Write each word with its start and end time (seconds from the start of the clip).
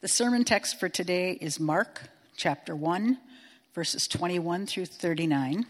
The 0.00 0.06
sermon 0.06 0.44
text 0.44 0.78
for 0.78 0.88
today 0.88 1.32
is 1.40 1.58
Mark 1.58 2.02
chapter 2.36 2.76
1, 2.76 3.18
verses 3.74 4.06
21 4.06 4.64
through 4.66 4.86
39. 4.86 5.66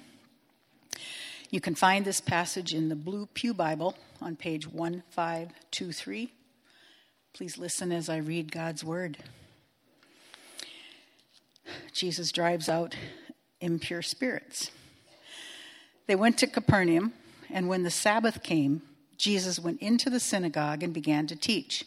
You 1.48 1.60
can 1.62 1.74
find 1.74 2.04
this 2.04 2.20
passage 2.20 2.74
in 2.74 2.90
the 2.90 2.94
Blue 2.94 3.24
Pew 3.32 3.54
Bible 3.54 3.96
on 4.20 4.36
page 4.36 4.66
1523. 4.66 6.30
Please 7.32 7.56
listen 7.56 7.90
as 7.90 8.10
I 8.10 8.18
read 8.18 8.52
God's 8.52 8.84
word. 8.84 9.16
Jesus 11.94 12.30
drives 12.30 12.68
out 12.68 12.94
impure 13.62 14.02
spirits. 14.02 14.70
They 16.06 16.16
went 16.16 16.36
to 16.36 16.46
Capernaum, 16.46 17.14
and 17.48 17.66
when 17.66 17.82
the 17.82 17.90
Sabbath 17.90 18.42
came, 18.42 18.82
Jesus 19.16 19.58
went 19.58 19.80
into 19.80 20.10
the 20.10 20.20
synagogue 20.20 20.82
and 20.82 20.92
began 20.92 21.26
to 21.28 21.34
teach. 21.34 21.86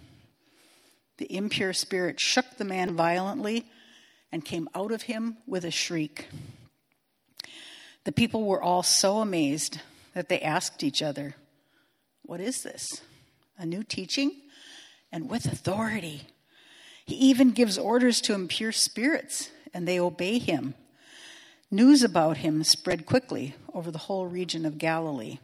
The 1.21 1.37
impure 1.37 1.71
spirit 1.71 2.19
shook 2.19 2.57
the 2.57 2.65
man 2.65 2.95
violently 2.95 3.67
and 4.31 4.43
came 4.43 4.67
out 4.73 4.91
of 4.91 5.03
him 5.03 5.37
with 5.45 5.63
a 5.63 5.69
shriek. 5.69 6.25
The 8.05 8.11
people 8.11 8.43
were 8.43 8.59
all 8.59 8.81
so 8.81 9.19
amazed 9.19 9.79
that 10.15 10.29
they 10.29 10.41
asked 10.41 10.83
each 10.83 11.03
other, 11.03 11.35
What 12.23 12.41
is 12.41 12.63
this? 12.63 13.03
A 13.59 13.67
new 13.67 13.83
teaching? 13.83 14.31
And 15.11 15.29
with 15.29 15.45
authority. 15.45 16.23
He 17.05 17.13
even 17.17 17.51
gives 17.51 17.77
orders 17.77 18.19
to 18.21 18.33
impure 18.33 18.71
spirits, 18.71 19.51
and 19.75 19.87
they 19.87 19.99
obey 19.99 20.39
him. 20.39 20.73
News 21.69 22.01
about 22.01 22.37
him 22.37 22.63
spread 22.63 23.05
quickly 23.05 23.53
over 23.75 23.91
the 23.91 23.99
whole 23.99 24.25
region 24.25 24.65
of 24.65 24.79
Galilee. 24.79 25.37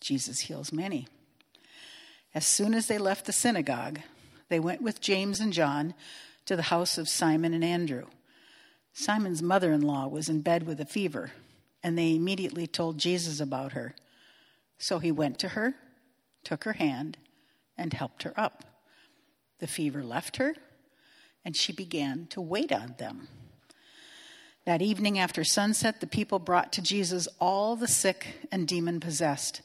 Jesus 0.00 0.40
heals 0.40 0.72
many. 0.72 1.06
As 2.34 2.46
soon 2.46 2.74
as 2.74 2.86
they 2.86 2.98
left 2.98 3.26
the 3.26 3.32
synagogue, 3.32 4.00
they 4.48 4.60
went 4.60 4.82
with 4.82 5.00
James 5.00 5.40
and 5.40 5.52
John 5.52 5.94
to 6.46 6.56
the 6.56 6.62
house 6.62 6.98
of 6.98 7.08
Simon 7.08 7.54
and 7.54 7.64
Andrew. 7.64 8.06
Simon's 8.92 9.42
mother 9.42 9.72
in 9.72 9.82
law 9.82 10.08
was 10.08 10.28
in 10.28 10.40
bed 10.40 10.66
with 10.66 10.80
a 10.80 10.86
fever, 10.86 11.32
and 11.82 11.96
they 11.96 12.14
immediately 12.14 12.66
told 12.66 12.98
Jesus 12.98 13.40
about 13.40 13.72
her. 13.72 13.94
So 14.78 14.98
he 14.98 15.12
went 15.12 15.38
to 15.40 15.48
her, 15.48 15.74
took 16.44 16.64
her 16.64 16.74
hand, 16.74 17.16
and 17.76 17.92
helped 17.92 18.24
her 18.24 18.32
up. 18.36 18.64
The 19.58 19.66
fever 19.66 20.02
left 20.02 20.36
her, 20.36 20.54
and 21.44 21.56
she 21.56 21.72
began 21.72 22.26
to 22.30 22.40
wait 22.40 22.72
on 22.72 22.94
them. 22.98 23.28
That 24.64 24.82
evening 24.82 25.18
after 25.18 25.44
sunset, 25.44 26.00
the 26.00 26.06
people 26.06 26.38
brought 26.38 26.72
to 26.74 26.82
Jesus 26.82 27.26
all 27.40 27.74
the 27.74 27.88
sick 27.88 28.48
and 28.52 28.68
demon 28.68 29.00
possessed 29.00 29.62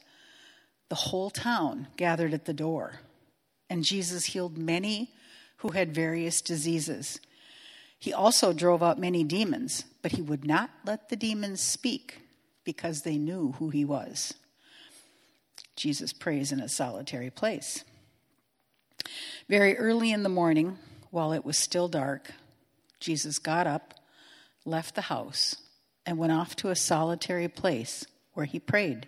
the 0.88 0.94
whole 0.94 1.30
town 1.30 1.88
gathered 1.96 2.34
at 2.34 2.44
the 2.44 2.52
door, 2.52 3.00
and 3.70 3.84
Jesus 3.84 4.26
healed 4.26 4.58
many 4.58 5.10
who 5.58 5.70
had 5.70 5.94
various 5.94 6.40
diseases. 6.40 7.20
He 7.98 8.12
also 8.12 8.52
drove 8.52 8.82
out 8.82 8.98
many 8.98 9.24
demons, 9.24 9.84
but 10.02 10.12
he 10.12 10.22
would 10.22 10.44
not 10.44 10.70
let 10.84 11.08
the 11.08 11.16
demons 11.16 11.60
speak 11.60 12.18
because 12.64 13.02
they 13.02 13.16
knew 13.16 13.52
who 13.52 13.70
he 13.70 13.84
was. 13.84 14.34
Jesus 15.76 16.12
prays 16.12 16.52
in 16.52 16.60
a 16.60 16.68
solitary 16.68 17.30
place. 17.30 17.84
Very 19.48 19.76
early 19.76 20.10
in 20.12 20.22
the 20.22 20.28
morning, 20.28 20.78
while 21.10 21.32
it 21.32 21.44
was 21.44 21.56
still 21.56 21.88
dark, 21.88 22.32
Jesus 23.00 23.38
got 23.38 23.66
up, 23.66 23.94
left 24.64 24.94
the 24.94 25.02
house, 25.02 25.56
and 26.06 26.18
went 26.18 26.32
off 26.32 26.54
to 26.56 26.68
a 26.68 26.76
solitary 26.76 27.48
place 27.48 28.04
where 28.34 28.46
he 28.46 28.58
prayed. 28.58 29.06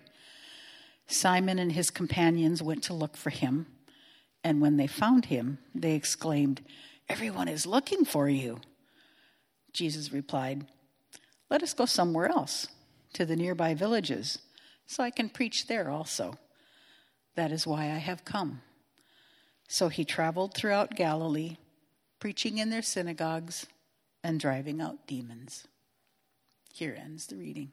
Simon 1.07 1.59
and 1.59 1.73
his 1.73 1.91
companions 1.91 2.63
went 2.63 2.83
to 2.85 2.95
look 2.95 3.17
for 3.17 3.31
him, 3.31 3.67
and 4.43 4.61
when 4.61 4.77
they 4.77 4.87
found 4.87 5.27
him, 5.27 5.59
they 5.75 5.95
exclaimed, 5.95 6.63
Everyone 7.09 7.49
is 7.49 7.67
looking 7.67 8.05
for 8.05 8.29
you. 8.29 8.61
Jesus 9.73 10.13
replied, 10.13 10.67
Let 11.51 11.63
us 11.63 11.75
go 11.75 11.85
somewhere 11.85 12.29
else, 12.29 12.67
to 13.13 13.25
the 13.25 13.37
nearby 13.37 13.75
villages, 13.75 14.39
so 14.87 15.03
I 15.03 15.11
can 15.11 15.29
preach 15.29 15.67
there 15.67 15.91
also. 15.91 16.39
That 17.37 17.53
is 17.53 17.67
why 17.67 17.85
I 17.85 17.99
have 17.99 18.25
come. 18.25 18.63
So 19.69 19.89
he 19.89 20.05
traveled 20.05 20.55
throughout 20.55 20.97
Galilee, 20.97 21.57
preaching 22.19 22.59
in 22.59 22.71
their 22.71 22.83
synagogues 22.83 23.67
and 24.25 24.41
driving 24.41 24.81
out 24.81 25.07
demons. 25.07 25.67
Here 26.73 26.97
ends 26.99 27.27
the 27.27 27.37
reading. 27.37 27.73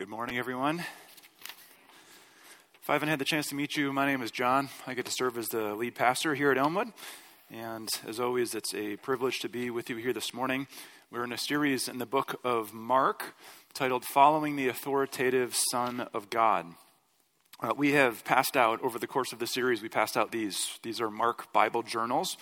Good 0.00 0.08
morning, 0.08 0.38
everyone. 0.38 0.78
If 2.80 2.88
I 2.88 2.94
haven't 2.94 3.10
had 3.10 3.18
the 3.18 3.24
chance 3.26 3.48
to 3.48 3.54
meet 3.54 3.76
you, 3.76 3.92
my 3.92 4.06
name 4.06 4.22
is 4.22 4.30
John. 4.30 4.70
I 4.86 4.94
get 4.94 5.04
to 5.04 5.12
serve 5.12 5.36
as 5.36 5.48
the 5.48 5.74
lead 5.74 5.94
pastor 5.94 6.34
here 6.34 6.50
at 6.50 6.56
Elmwood. 6.56 6.94
And 7.50 7.86
as 8.08 8.18
always, 8.18 8.54
it's 8.54 8.74
a 8.74 8.96
privilege 8.96 9.40
to 9.40 9.50
be 9.50 9.68
with 9.68 9.90
you 9.90 9.96
here 9.96 10.14
this 10.14 10.32
morning. 10.32 10.68
We're 11.10 11.24
in 11.24 11.34
a 11.34 11.36
series 11.36 11.86
in 11.86 11.98
the 11.98 12.06
book 12.06 12.40
of 12.44 12.72
Mark 12.72 13.34
titled 13.74 14.06
Following 14.06 14.56
the 14.56 14.68
Authoritative 14.68 15.54
Son 15.70 16.08
of 16.14 16.30
God. 16.30 16.68
Uh, 17.62 17.74
we 17.76 17.92
have 17.92 18.24
passed 18.24 18.56
out, 18.56 18.82
over 18.82 18.98
the 18.98 19.06
course 19.06 19.34
of 19.34 19.38
the 19.38 19.46
series, 19.46 19.82
we 19.82 19.90
passed 19.90 20.16
out 20.16 20.32
these. 20.32 20.78
These 20.82 21.02
are 21.02 21.10
Mark 21.10 21.52
Bible 21.52 21.82
journals. 21.82 22.38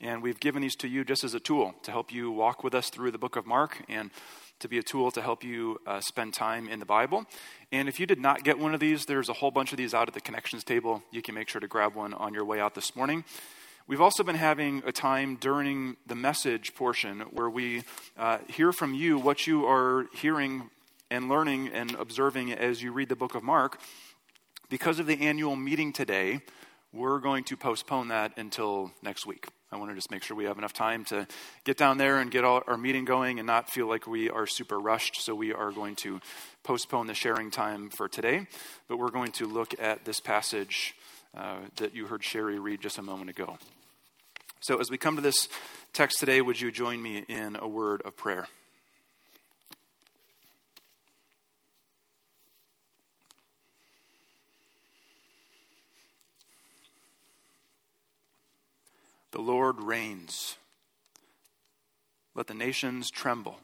And 0.00 0.22
we've 0.22 0.38
given 0.38 0.62
these 0.62 0.76
to 0.76 0.88
you 0.88 1.04
just 1.04 1.24
as 1.24 1.34
a 1.34 1.40
tool 1.40 1.74
to 1.82 1.90
help 1.90 2.12
you 2.12 2.30
walk 2.30 2.62
with 2.62 2.72
us 2.72 2.88
through 2.88 3.10
the 3.10 3.18
book 3.18 3.34
of 3.34 3.48
Mark 3.48 3.82
and 3.88 4.12
to 4.60 4.68
be 4.68 4.78
a 4.78 4.82
tool 4.82 5.10
to 5.10 5.20
help 5.20 5.42
you 5.42 5.80
uh, 5.86 6.00
spend 6.00 6.34
time 6.34 6.68
in 6.68 6.78
the 6.78 6.86
Bible. 6.86 7.26
And 7.72 7.88
if 7.88 7.98
you 7.98 8.06
did 8.06 8.20
not 8.20 8.44
get 8.44 8.58
one 8.58 8.74
of 8.74 8.80
these, 8.80 9.06
there's 9.06 9.28
a 9.28 9.32
whole 9.32 9.50
bunch 9.50 9.72
of 9.72 9.78
these 9.78 9.94
out 9.94 10.08
at 10.08 10.14
the 10.14 10.20
connections 10.20 10.64
table. 10.64 11.02
You 11.10 11.22
can 11.22 11.34
make 11.34 11.48
sure 11.48 11.60
to 11.60 11.68
grab 11.68 11.94
one 11.94 12.14
on 12.14 12.34
your 12.34 12.44
way 12.44 12.60
out 12.60 12.74
this 12.74 12.94
morning. 12.94 13.24
We've 13.86 14.00
also 14.00 14.22
been 14.22 14.36
having 14.36 14.82
a 14.86 14.92
time 14.92 15.36
during 15.36 15.96
the 16.06 16.14
message 16.14 16.74
portion 16.74 17.20
where 17.32 17.50
we 17.50 17.82
uh, 18.16 18.38
hear 18.48 18.72
from 18.72 18.94
you 18.94 19.18
what 19.18 19.46
you 19.46 19.66
are 19.66 20.06
hearing 20.14 20.70
and 21.10 21.28
learning 21.28 21.68
and 21.68 21.94
observing 21.96 22.52
as 22.52 22.82
you 22.82 22.92
read 22.92 23.08
the 23.08 23.16
book 23.16 23.34
of 23.34 23.42
Mark. 23.42 23.80
Because 24.68 25.00
of 25.00 25.06
the 25.06 25.20
annual 25.20 25.56
meeting 25.56 25.92
today, 25.92 26.42
we're 26.92 27.20
going 27.20 27.44
to 27.44 27.56
postpone 27.56 28.08
that 28.08 28.36
until 28.36 28.90
next 29.02 29.26
week. 29.26 29.46
I 29.72 29.76
want 29.76 29.90
to 29.92 29.94
just 29.94 30.10
make 30.10 30.24
sure 30.24 30.36
we 30.36 30.46
have 30.46 30.58
enough 30.58 30.72
time 30.72 31.04
to 31.06 31.28
get 31.64 31.76
down 31.76 31.96
there 31.98 32.18
and 32.18 32.30
get 32.30 32.44
our 32.44 32.76
meeting 32.76 33.04
going 33.04 33.38
and 33.38 33.46
not 33.46 33.70
feel 33.70 33.86
like 33.86 34.06
we 34.06 34.28
are 34.28 34.46
super 34.46 34.78
rushed. 34.78 35.22
So 35.22 35.34
we 35.34 35.52
are 35.52 35.70
going 35.70 35.94
to 35.96 36.20
postpone 36.64 37.06
the 37.06 37.14
sharing 37.14 37.52
time 37.52 37.90
for 37.90 38.08
today, 38.08 38.46
but 38.88 38.96
we're 38.96 39.10
going 39.10 39.30
to 39.32 39.46
look 39.46 39.80
at 39.80 40.04
this 40.04 40.18
passage 40.18 40.96
uh, 41.36 41.58
that 41.76 41.94
you 41.94 42.06
heard 42.06 42.24
Sherry 42.24 42.58
read 42.58 42.80
just 42.80 42.98
a 42.98 43.02
moment 43.02 43.30
ago. 43.30 43.58
So 44.58 44.80
as 44.80 44.90
we 44.90 44.98
come 44.98 45.14
to 45.14 45.22
this 45.22 45.48
text 45.92 46.18
today, 46.18 46.40
would 46.40 46.60
you 46.60 46.72
join 46.72 47.00
me 47.00 47.24
in 47.28 47.56
a 47.56 47.68
word 47.68 48.02
of 48.04 48.16
prayer? 48.16 48.48
The 59.32 59.40
Lord 59.40 59.80
reigns. 59.80 60.56
Let 62.34 62.46
the 62.46 62.54
nations 62.54 63.10
tremble. 63.10 63.60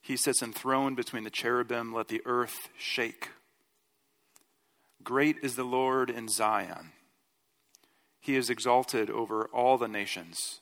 He 0.00 0.16
sits 0.16 0.42
enthroned 0.42 0.96
between 0.96 1.24
the 1.24 1.30
cherubim. 1.30 1.92
Let 1.92 2.08
the 2.08 2.22
earth 2.24 2.68
shake. 2.76 3.30
Great 5.02 5.36
is 5.42 5.56
the 5.56 5.64
Lord 5.64 6.10
in 6.10 6.28
Zion. 6.28 6.92
He 8.20 8.36
is 8.36 8.48
exalted 8.48 9.10
over 9.10 9.46
all 9.46 9.76
the 9.76 9.88
nations. 9.88 10.60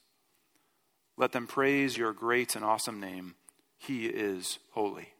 Let 1.16 1.32
them 1.32 1.46
praise 1.46 1.96
your 1.96 2.12
great 2.12 2.56
and 2.56 2.64
awesome 2.64 2.98
name. 2.98 3.34
He 3.78 4.06
is 4.06 4.58
holy. 4.72 5.10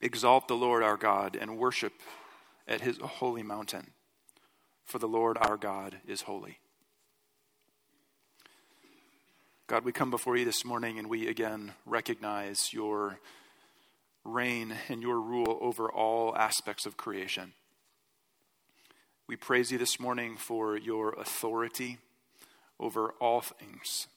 Exalt 0.00 0.48
the 0.48 0.54
Lord 0.54 0.82
our 0.82 0.96
God 0.96 1.36
and 1.38 1.58
worship 1.58 1.92
at 2.66 2.80
his 2.80 2.98
holy 2.98 3.42
mountain, 3.42 3.90
for 4.84 4.98
the 4.98 5.08
Lord 5.08 5.36
our 5.38 5.56
God 5.56 5.98
is 6.06 6.22
holy. 6.22 6.58
God, 9.68 9.84
we 9.84 9.92
come 9.92 10.10
before 10.10 10.36
you 10.36 10.44
this 10.44 10.64
morning 10.64 10.98
and 10.98 11.08
we 11.08 11.28
again 11.28 11.72
recognize 11.86 12.72
your 12.72 13.20
reign 14.24 14.74
and 14.88 15.00
your 15.00 15.20
rule 15.20 15.56
over 15.60 15.90
all 15.90 16.36
aspects 16.36 16.84
of 16.84 16.96
creation. 16.96 17.52
We 19.28 19.36
praise 19.36 19.70
you 19.70 19.78
this 19.78 20.00
morning 20.00 20.36
for 20.36 20.76
your 20.76 21.12
authority 21.12 21.98
over 22.80 23.14
all 23.20 23.40
things. 23.40 24.08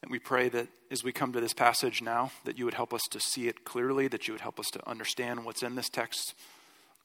And 0.00 0.12
we 0.12 0.20
pray 0.20 0.48
that 0.50 0.68
as 0.90 1.02
we 1.02 1.12
come 1.12 1.32
to 1.32 1.40
this 1.40 1.52
passage 1.52 2.00
now, 2.00 2.30
that 2.44 2.56
you 2.56 2.64
would 2.64 2.74
help 2.74 2.94
us 2.94 3.02
to 3.10 3.20
see 3.20 3.48
it 3.48 3.64
clearly, 3.64 4.06
that 4.08 4.28
you 4.28 4.32
would 4.32 4.42
help 4.42 4.60
us 4.60 4.70
to 4.70 4.88
understand 4.88 5.44
what's 5.44 5.64
in 5.64 5.74
this 5.74 5.88
text, 5.88 6.34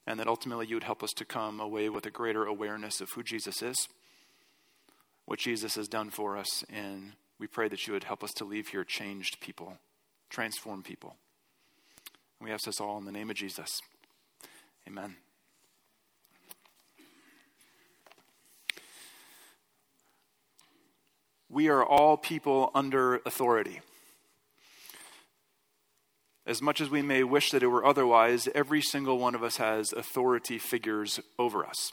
and 0.06 0.20
that 0.20 0.28
ultimately 0.28 0.68
you 0.68 0.76
would 0.76 0.84
help 0.84 1.02
us 1.02 1.12
to 1.14 1.24
come 1.24 1.58
away 1.58 1.88
with 1.88 2.06
a 2.06 2.10
greater 2.10 2.46
awareness 2.46 3.00
of 3.00 3.10
who 3.10 3.24
Jesus 3.24 3.62
is, 3.62 3.88
what 5.26 5.38
Jesus 5.38 5.74
has 5.76 5.88
done 5.88 6.10
for 6.10 6.36
us, 6.36 6.64
and 6.72 7.12
we 7.38 7.46
pray 7.46 7.68
that 7.68 7.86
you 7.86 7.92
would 7.92 8.04
help 8.04 8.22
us 8.22 8.32
to 8.34 8.44
leave 8.44 8.68
here 8.68 8.84
changed 8.84 9.40
people, 9.40 9.78
transformed 10.30 10.84
people. 10.84 11.16
we 12.40 12.50
ask 12.50 12.64
this 12.64 12.80
all 12.80 12.98
in 12.98 13.04
the 13.04 13.12
name 13.12 13.30
of 13.30 13.36
Jesus. 13.36 13.80
Amen. 14.86 15.16
we 21.54 21.68
are 21.68 21.84
all 21.84 22.16
people 22.16 22.72
under 22.74 23.20
authority. 23.24 23.80
As 26.46 26.60
much 26.60 26.80
as 26.80 26.90
we 26.90 27.00
may 27.00 27.22
wish 27.22 27.52
that 27.52 27.62
it 27.62 27.68
were 27.68 27.86
otherwise, 27.86 28.48
every 28.56 28.82
single 28.82 29.18
one 29.18 29.36
of 29.36 29.44
us 29.44 29.58
has 29.58 29.92
authority 29.92 30.58
figures 30.58 31.20
over 31.38 31.64
us. 31.64 31.92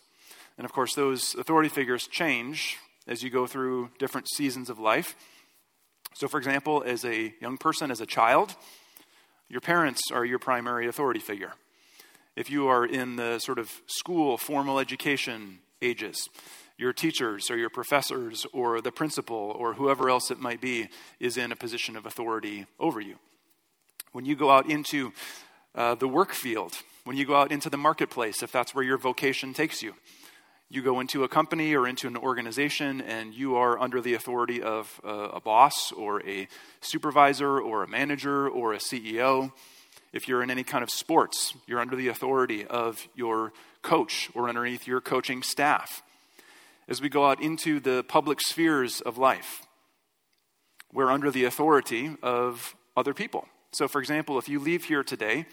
And 0.58 0.66
of 0.66 0.74
course, 0.74 0.96
those 0.96 1.36
authority 1.36 1.70
figures 1.70 2.08
change 2.08 2.78
as 3.12 3.22
you 3.22 3.30
go 3.30 3.46
through 3.46 3.90
different 4.00 4.30
seasons 4.30 4.70
of 4.70 4.80
life. 4.80 5.16
So, 6.14 6.30
for 6.30 6.38
example, 6.38 6.82
as 6.86 7.04
a 7.04 7.34
young 7.42 7.58
person, 7.58 7.92
as 7.92 8.00
a 8.00 8.06
child, 8.06 8.56
your 9.50 9.60
parents 9.60 10.04
are 10.14 10.24
your 10.24 10.40
primary 10.40 10.88
authority 10.88 11.20
figure. 11.20 11.52
If 12.38 12.50
you 12.50 12.70
are 12.70 12.86
in 12.86 13.18
the 13.18 13.40
sort 13.40 13.60
of 13.60 13.70
school, 13.86 14.38
formal 14.38 14.80
education 14.80 15.60
ages, 15.82 16.30
your 16.78 16.94
teachers 16.94 17.52
or 17.52 17.58
your 17.58 17.70
professors 17.70 18.46
or 18.54 18.80
the 18.80 18.94
principal 18.94 19.58
or 19.60 19.74
whoever 19.74 20.10
else 20.10 20.32
it 20.32 20.40
might 20.40 20.62
be 20.62 20.88
is 21.20 21.36
in 21.36 21.52
a 21.52 21.56
position 21.58 21.98
of 21.98 22.06
authority 22.06 22.66
over 22.80 23.02
you. 23.02 23.16
When 24.14 24.24
you 24.24 24.38
go 24.38 24.50
out 24.50 24.70
into 24.70 25.12
uh, 25.76 25.96
the 25.96 26.08
work 26.08 26.32
field, 26.32 26.76
when 27.04 27.18
you 27.18 27.26
go 27.26 27.36
out 27.36 27.52
into 27.52 27.70
the 27.70 27.78
marketplace, 27.78 28.42
if 28.42 28.54
that's 28.54 28.74
where 28.74 28.86
your 28.86 28.98
vocation 28.98 29.54
takes 29.54 29.84
you, 29.84 29.96
you 30.72 30.82
go 30.82 31.02
into 31.02 31.26
a 31.26 31.28
company 31.28 31.76
or 31.76 31.86
into 31.86 32.08
an 32.08 32.16
organization 32.16 33.02
and 33.02 33.34
you 33.34 33.58
are 33.58 33.78
under 33.78 34.00
the 34.00 34.14
authority 34.14 34.62
of 34.62 35.02
a, 35.04 35.42
boss 35.42 35.92
or 35.92 36.26
a 36.26 36.48
supervisor 36.80 37.60
or 37.60 37.84
a 37.84 37.88
manager 37.90 38.48
or 38.48 38.74
a 38.74 38.78
CEO. 38.78 39.52
If 40.14 40.30
you're 40.30 40.42
in 40.42 40.50
any 40.50 40.64
kind 40.64 40.82
of 40.82 40.90
sports, 40.90 41.54
you're 41.68 41.82
under 41.82 41.98
the 41.98 42.08
authority 42.08 42.66
of 42.66 43.06
your 43.16 43.52
coach 43.82 44.30
or 44.34 44.48
underneath 44.48 44.88
your 44.88 45.02
coaching 45.02 45.44
staff 45.44 46.02
as 46.88 47.02
we 47.02 47.10
go 47.10 47.26
out 47.26 47.42
into 47.42 47.82
the 47.82 48.06
public 48.08 48.40
spheres 48.40 49.02
of 49.02 49.18
life. 49.18 49.64
We're 50.94 51.12
under 51.12 51.32
the 51.32 51.44
authority 51.44 52.16
of 52.24 52.76
other 52.96 53.14
people. 53.14 53.46
So, 53.74 53.90
for 53.90 54.00
example, 54.00 54.38
if 54.38 54.48
you 54.48 54.60
leave 54.60 54.86
here 54.86 55.04
today 55.04 55.48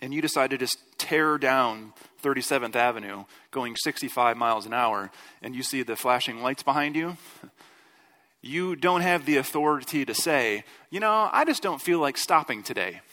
and 0.00 0.12
you 0.12 0.20
decide 0.20 0.50
to 0.50 0.58
just 0.58 0.76
tear 0.98 1.38
down 1.38 1.92
37th 2.22 2.76
Avenue 2.76 3.24
going 3.50 3.76
65 3.76 4.36
miles 4.36 4.66
an 4.66 4.72
hour 4.72 5.10
and 5.42 5.54
you 5.54 5.62
see 5.62 5.82
the 5.82 5.96
flashing 5.96 6.42
lights 6.42 6.62
behind 6.62 6.96
you, 6.96 7.16
you 8.42 8.76
don't 8.76 9.02
have 9.02 9.26
the 9.26 9.36
authority 9.36 10.04
to 10.04 10.14
say, 10.14 10.64
you 10.90 11.00
know, 11.00 11.28
I 11.32 11.44
just 11.44 11.62
don't 11.62 11.80
feel 11.80 11.98
like 11.98 12.16
stopping 12.16 12.62
today. 12.62 13.00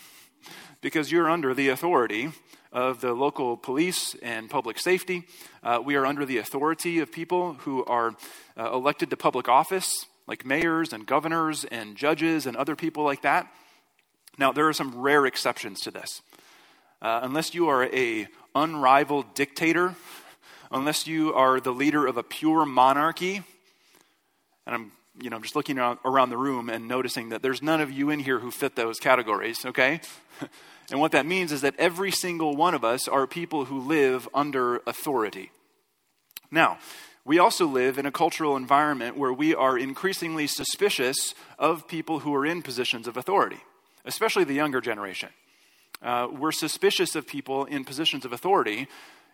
Because 0.80 1.12
you're 1.12 1.28
under 1.28 1.56
the 1.56 1.70
authority 1.70 2.30
of 2.72 3.02
the 3.02 3.14
local 3.14 3.58
police 3.58 4.16
and 4.22 4.48
public 4.48 4.78
safety. 4.78 5.26
Uh, 5.64 5.82
we 5.84 5.96
are 5.96 6.06
under 6.06 6.24
the 6.24 6.38
authority 6.38 7.00
of 7.00 7.12
people 7.12 7.54
who 7.62 7.84
are 7.86 8.14
uh, 8.56 8.72
elected 8.72 9.10
to 9.10 9.18
public 9.18 9.50
office, 9.50 9.92
like 10.28 10.46
mayors 10.46 10.94
and 10.94 11.08
governors 11.08 11.66
and 11.66 11.96
judges 11.96 12.46
and 12.46 12.56
other 12.56 12.76
people 12.76 13.04
like 13.04 13.24
that. 13.24 13.52
Now, 14.38 14.52
there 14.52 14.68
are 14.68 14.74
some 14.74 14.96
rare 15.00 15.26
exceptions 15.26 15.80
to 15.82 15.92
this. 15.92 16.22
Uh, 17.02 17.20
unless 17.24 17.54
you 17.54 17.70
are 17.70 17.86
a 17.86 18.28
unrivaled 18.56 19.34
dictator, 19.34 19.96
unless 20.72 21.08
you 21.08 21.34
are 21.34 21.60
the 21.60 21.72
leader 21.72 22.08
of 22.08 22.18
a 22.18 22.24
pure 22.24 22.66
monarchy, 22.66 23.44
and 24.66 24.76
I'm 24.76 24.92
you 25.20 25.30
know, 25.30 25.36
I'm 25.36 25.42
just 25.42 25.56
looking 25.56 25.80
around 25.80 26.30
the 26.30 26.38
room 26.38 26.70
and 26.70 26.88
noticing 26.88 27.30
that 27.30 27.42
there's 27.42 27.62
none 27.62 27.82
of 27.82 27.92
you 27.92 28.10
in 28.10 28.20
here 28.20 28.40
who 28.40 28.52
fit 28.52 28.76
those 28.76 29.00
categories, 29.00 29.66
okay? 29.66 30.02
And 30.90 31.02
what 31.02 31.12
that 31.12 31.26
means 31.26 31.52
is 31.52 31.62
that 31.62 31.76
every 31.78 32.12
single 32.12 32.56
one 32.56 32.74
of 32.74 32.86
us 32.86 33.10
are 33.10 33.28
people 33.28 33.66
who 33.66 33.82
live 33.82 34.30
under 34.34 34.78
authority. 34.88 35.52
Now, 36.50 36.78
we 37.26 37.40
also 37.40 37.66
live 37.68 37.98
in 37.98 38.06
a 38.06 38.12
cultural 38.12 38.56
environment 38.56 39.18
where 39.18 39.34
we 39.34 39.54
are 39.54 39.78
increasingly 39.78 40.48
suspicious 40.48 41.36
of 41.60 41.90
people 41.90 42.20
who 42.20 42.34
are 42.34 42.46
in 42.46 42.62
positions 42.62 43.06
of 43.06 43.18
authority, 43.18 43.60
especially 44.06 44.46
the 44.46 44.54
younger 44.54 44.80
generation. 44.80 45.28
Uh, 46.02 46.28
we're 46.32 46.52
suspicious 46.52 47.16
of 47.16 47.28
people 47.28 47.66
in 47.66 47.84
positions 47.84 48.26
of 48.26 48.34
authority, 48.34 48.88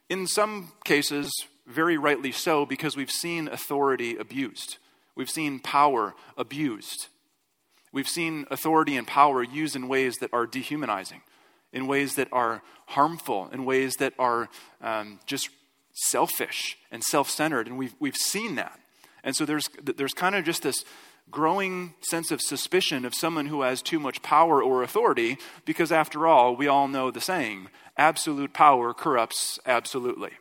in 0.09 0.27
some 0.27 0.71
cases, 0.85 1.31
very 1.67 1.97
rightly 1.97 2.31
so, 2.31 2.65
because 2.65 2.95
we've 2.95 3.11
seen 3.11 3.47
authority 3.47 4.17
abused. 4.17 4.77
We've 5.15 5.29
seen 5.29 5.59
power 5.59 6.13
abused. 6.37 7.07
We've 7.91 8.07
seen 8.07 8.45
authority 8.49 8.97
and 8.97 9.07
power 9.07 9.43
used 9.43 9.75
in 9.75 9.87
ways 9.87 10.15
that 10.21 10.33
are 10.33 10.47
dehumanizing 10.47 11.21
in 11.73 11.87
ways 11.87 12.15
that 12.15 12.29
are 12.31 12.61
harmful, 12.87 13.49
in 13.51 13.65
ways 13.65 13.95
that 13.95 14.13
are 14.19 14.47
um, 14.81 15.19
just 15.25 15.49
selfish 15.91 16.77
and 16.91 17.03
self 17.03 17.29
centered. 17.29 17.67
And 17.67 17.77
we've, 17.77 17.95
we've 17.99 18.15
seen 18.15 18.55
that. 18.55 18.79
And 19.23 19.35
so 19.35 19.45
there's, 19.45 19.67
there's 19.81 20.13
kind 20.13 20.35
of 20.35 20.45
just 20.45 20.63
this 20.63 20.83
growing 21.33 21.95
sense 22.01 22.31
of 22.31 22.41
suspicion 22.41 23.03
of 23.03 23.13
someone 23.13 23.47
who 23.47 23.63
has 23.63 23.81
too 23.81 23.99
much 23.99 24.21
power 24.21 24.63
or 24.63 24.83
authority, 24.83 25.37
because 25.65 25.91
after 25.91 26.25
all, 26.25 26.55
we 26.55 26.67
all 26.67 26.87
know 26.87 27.11
the 27.11 27.19
saying 27.19 27.67
absolute 27.97 28.53
power 28.53 28.93
corrupts 28.93 29.59
absolutely. 29.65 30.31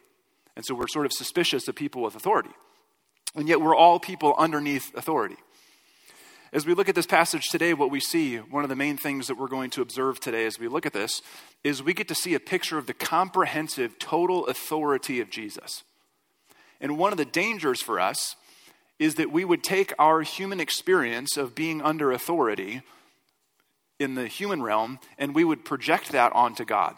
And 0.54 0.64
so 0.64 0.74
we're 0.74 0.86
sort 0.86 1.06
of 1.06 1.12
suspicious 1.12 1.66
of 1.66 1.74
people 1.74 2.02
with 2.02 2.14
authority. 2.14 2.50
And 3.34 3.48
yet 3.48 3.60
we're 3.60 3.74
all 3.74 3.98
people 3.98 4.34
underneath 4.38 4.94
authority. 4.94 5.36
As 6.52 6.66
we 6.66 6.74
look 6.74 6.90
at 6.90 6.94
this 6.94 7.06
passage 7.06 7.48
today, 7.48 7.72
what 7.72 7.90
we 7.90 7.98
see, 7.98 8.36
one 8.36 8.62
of 8.62 8.68
the 8.68 8.76
main 8.76 8.98
things 8.98 9.26
that 9.26 9.38
we're 9.38 9.48
going 9.48 9.70
to 9.70 9.80
observe 9.80 10.20
today 10.20 10.44
as 10.44 10.58
we 10.58 10.68
look 10.68 10.84
at 10.84 10.92
this, 10.92 11.22
is 11.64 11.82
we 11.82 11.94
get 11.94 12.08
to 12.08 12.14
see 12.14 12.34
a 12.34 12.40
picture 12.40 12.76
of 12.76 12.86
the 12.86 12.92
comprehensive, 12.92 13.98
total 13.98 14.46
authority 14.46 15.18
of 15.20 15.30
Jesus. 15.30 15.82
And 16.78 16.98
one 16.98 17.12
of 17.12 17.16
the 17.16 17.24
dangers 17.24 17.80
for 17.80 17.98
us 17.98 18.36
is 19.02 19.16
that 19.16 19.32
we 19.32 19.44
would 19.44 19.64
take 19.64 19.92
our 19.98 20.22
human 20.22 20.60
experience 20.60 21.36
of 21.36 21.56
being 21.56 21.82
under 21.82 22.12
authority 22.12 22.82
in 23.98 24.14
the 24.14 24.28
human 24.28 24.62
realm 24.62 25.00
and 25.18 25.34
we 25.34 25.42
would 25.42 25.64
project 25.64 26.12
that 26.12 26.32
onto 26.34 26.64
God. 26.64 26.94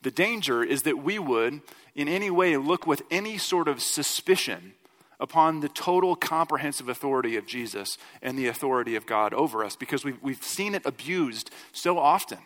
The 0.00 0.10
danger 0.10 0.62
is 0.62 0.82
that 0.82 1.02
we 1.02 1.18
would, 1.18 1.60
in 1.94 2.08
any 2.08 2.30
way, 2.30 2.56
look 2.56 2.86
with 2.86 3.02
any 3.10 3.36
sort 3.36 3.68
of 3.68 3.82
suspicion 3.82 4.72
upon 5.20 5.60
the 5.60 5.68
total 5.68 6.16
comprehensive 6.16 6.88
authority 6.88 7.36
of 7.36 7.46
Jesus 7.46 7.98
and 8.22 8.38
the 8.38 8.46
authority 8.46 8.96
of 8.96 9.04
God 9.04 9.34
over 9.34 9.62
us 9.62 9.76
because 9.76 10.04
we've, 10.04 10.20
we've 10.22 10.42
seen 10.42 10.74
it 10.74 10.86
abused 10.86 11.50
so 11.72 11.98
often. 11.98 12.38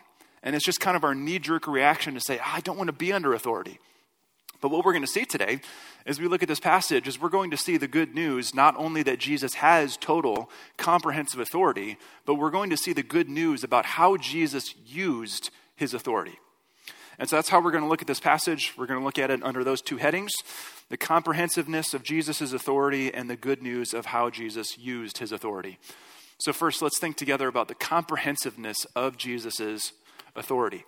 And 0.43 0.53
it's 0.53 0.65
just 0.65 0.81
kind 0.81 0.97
of 0.97 1.05
our 1.05 1.15
knee 1.15 1.39
jerk 1.39 1.65
reaction 1.65 2.13
to 2.13 2.19
say, 2.19 2.39
ah, 2.41 2.55
I 2.55 2.59
don't 2.59 2.77
want 2.77 2.89
to 2.89 2.93
be 2.93 3.13
under 3.13 3.33
authority. 3.33 3.79
But 4.61 4.69
what 4.69 4.83
we're 4.83 4.93
going 4.93 5.03
to 5.03 5.07
see 5.07 5.25
today, 5.25 5.61
as 6.05 6.19
we 6.19 6.27
look 6.27 6.43
at 6.43 6.49
this 6.49 6.59
passage, 6.59 7.07
is 7.07 7.19
we're 7.19 7.29
going 7.29 7.51
to 7.51 7.57
see 7.57 7.77
the 7.77 7.87
good 7.87 8.13
news 8.13 8.53
not 8.53 8.75
only 8.77 9.03
that 9.03 9.19
Jesus 9.19 9.55
has 9.55 9.95
total, 9.95 10.49
comprehensive 10.77 11.39
authority, 11.39 11.97
but 12.25 12.35
we're 12.35 12.49
going 12.49 12.69
to 12.69 12.77
see 12.77 12.93
the 12.93 13.03
good 13.03 13.29
news 13.29 13.63
about 13.63 13.85
how 13.85 14.17
Jesus 14.17 14.75
used 14.85 15.49
his 15.75 15.93
authority. 15.93 16.39
And 17.17 17.29
so 17.29 17.35
that's 17.35 17.49
how 17.49 17.61
we're 17.61 17.71
going 17.71 17.83
to 17.83 17.89
look 17.89 18.01
at 18.01 18.07
this 18.07 18.19
passage. 18.19 18.73
We're 18.77 18.85
going 18.85 18.99
to 18.99 19.05
look 19.05 19.19
at 19.19 19.31
it 19.31 19.43
under 19.43 19.63
those 19.63 19.81
two 19.81 19.97
headings 19.97 20.31
the 20.89 20.97
comprehensiveness 20.97 21.93
of 21.93 22.01
Jesus' 22.01 22.51
authority 22.51 23.13
and 23.13 23.29
the 23.29 23.35
good 23.35 23.61
news 23.61 23.93
of 23.93 24.07
how 24.07 24.31
Jesus 24.31 24.75
used 24.77 25.19
his 25.19 25.31
authority. 25.31 25.77
So, 26.39 26.51
first, 26.51 26.81
let's 26.81 26.97
think 26.97 27.15
together 27.15 27.47
about 27.47 27.67
the 27.67 27.75
comprehensiveness 27.75 28.85
of 28.95 29.15
Jesus' 29.15 29.91
authority. 30.35 30.85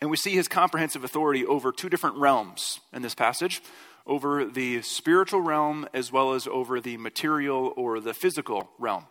And 0.00 0.10
we 0.10 0.16
see 0.16 0.32
his 0.32 0.48
comprehensive 0.48 1.04
authority 1.04 1.44
over 1.44 1.72
two 1.72 1.88
different 1.88 2.16
realms 2.16 2.80
in 2.92 3.02
this 3.02 3.14
passage 3.14 3.62
over 4.06 4.44
the 4.44 4.82
spiritual 4.82 5.40
realm 5.40 5.88
as 5.92 6.12
well 6.12 6.32
as 6.32 6.46
over 6.46 6.80
the 6.80 6.96
material 6.96 7.72
or 7.76 7.98
the 7.98 8.14
physical 8.14 8.70
realm. 8.78 9.04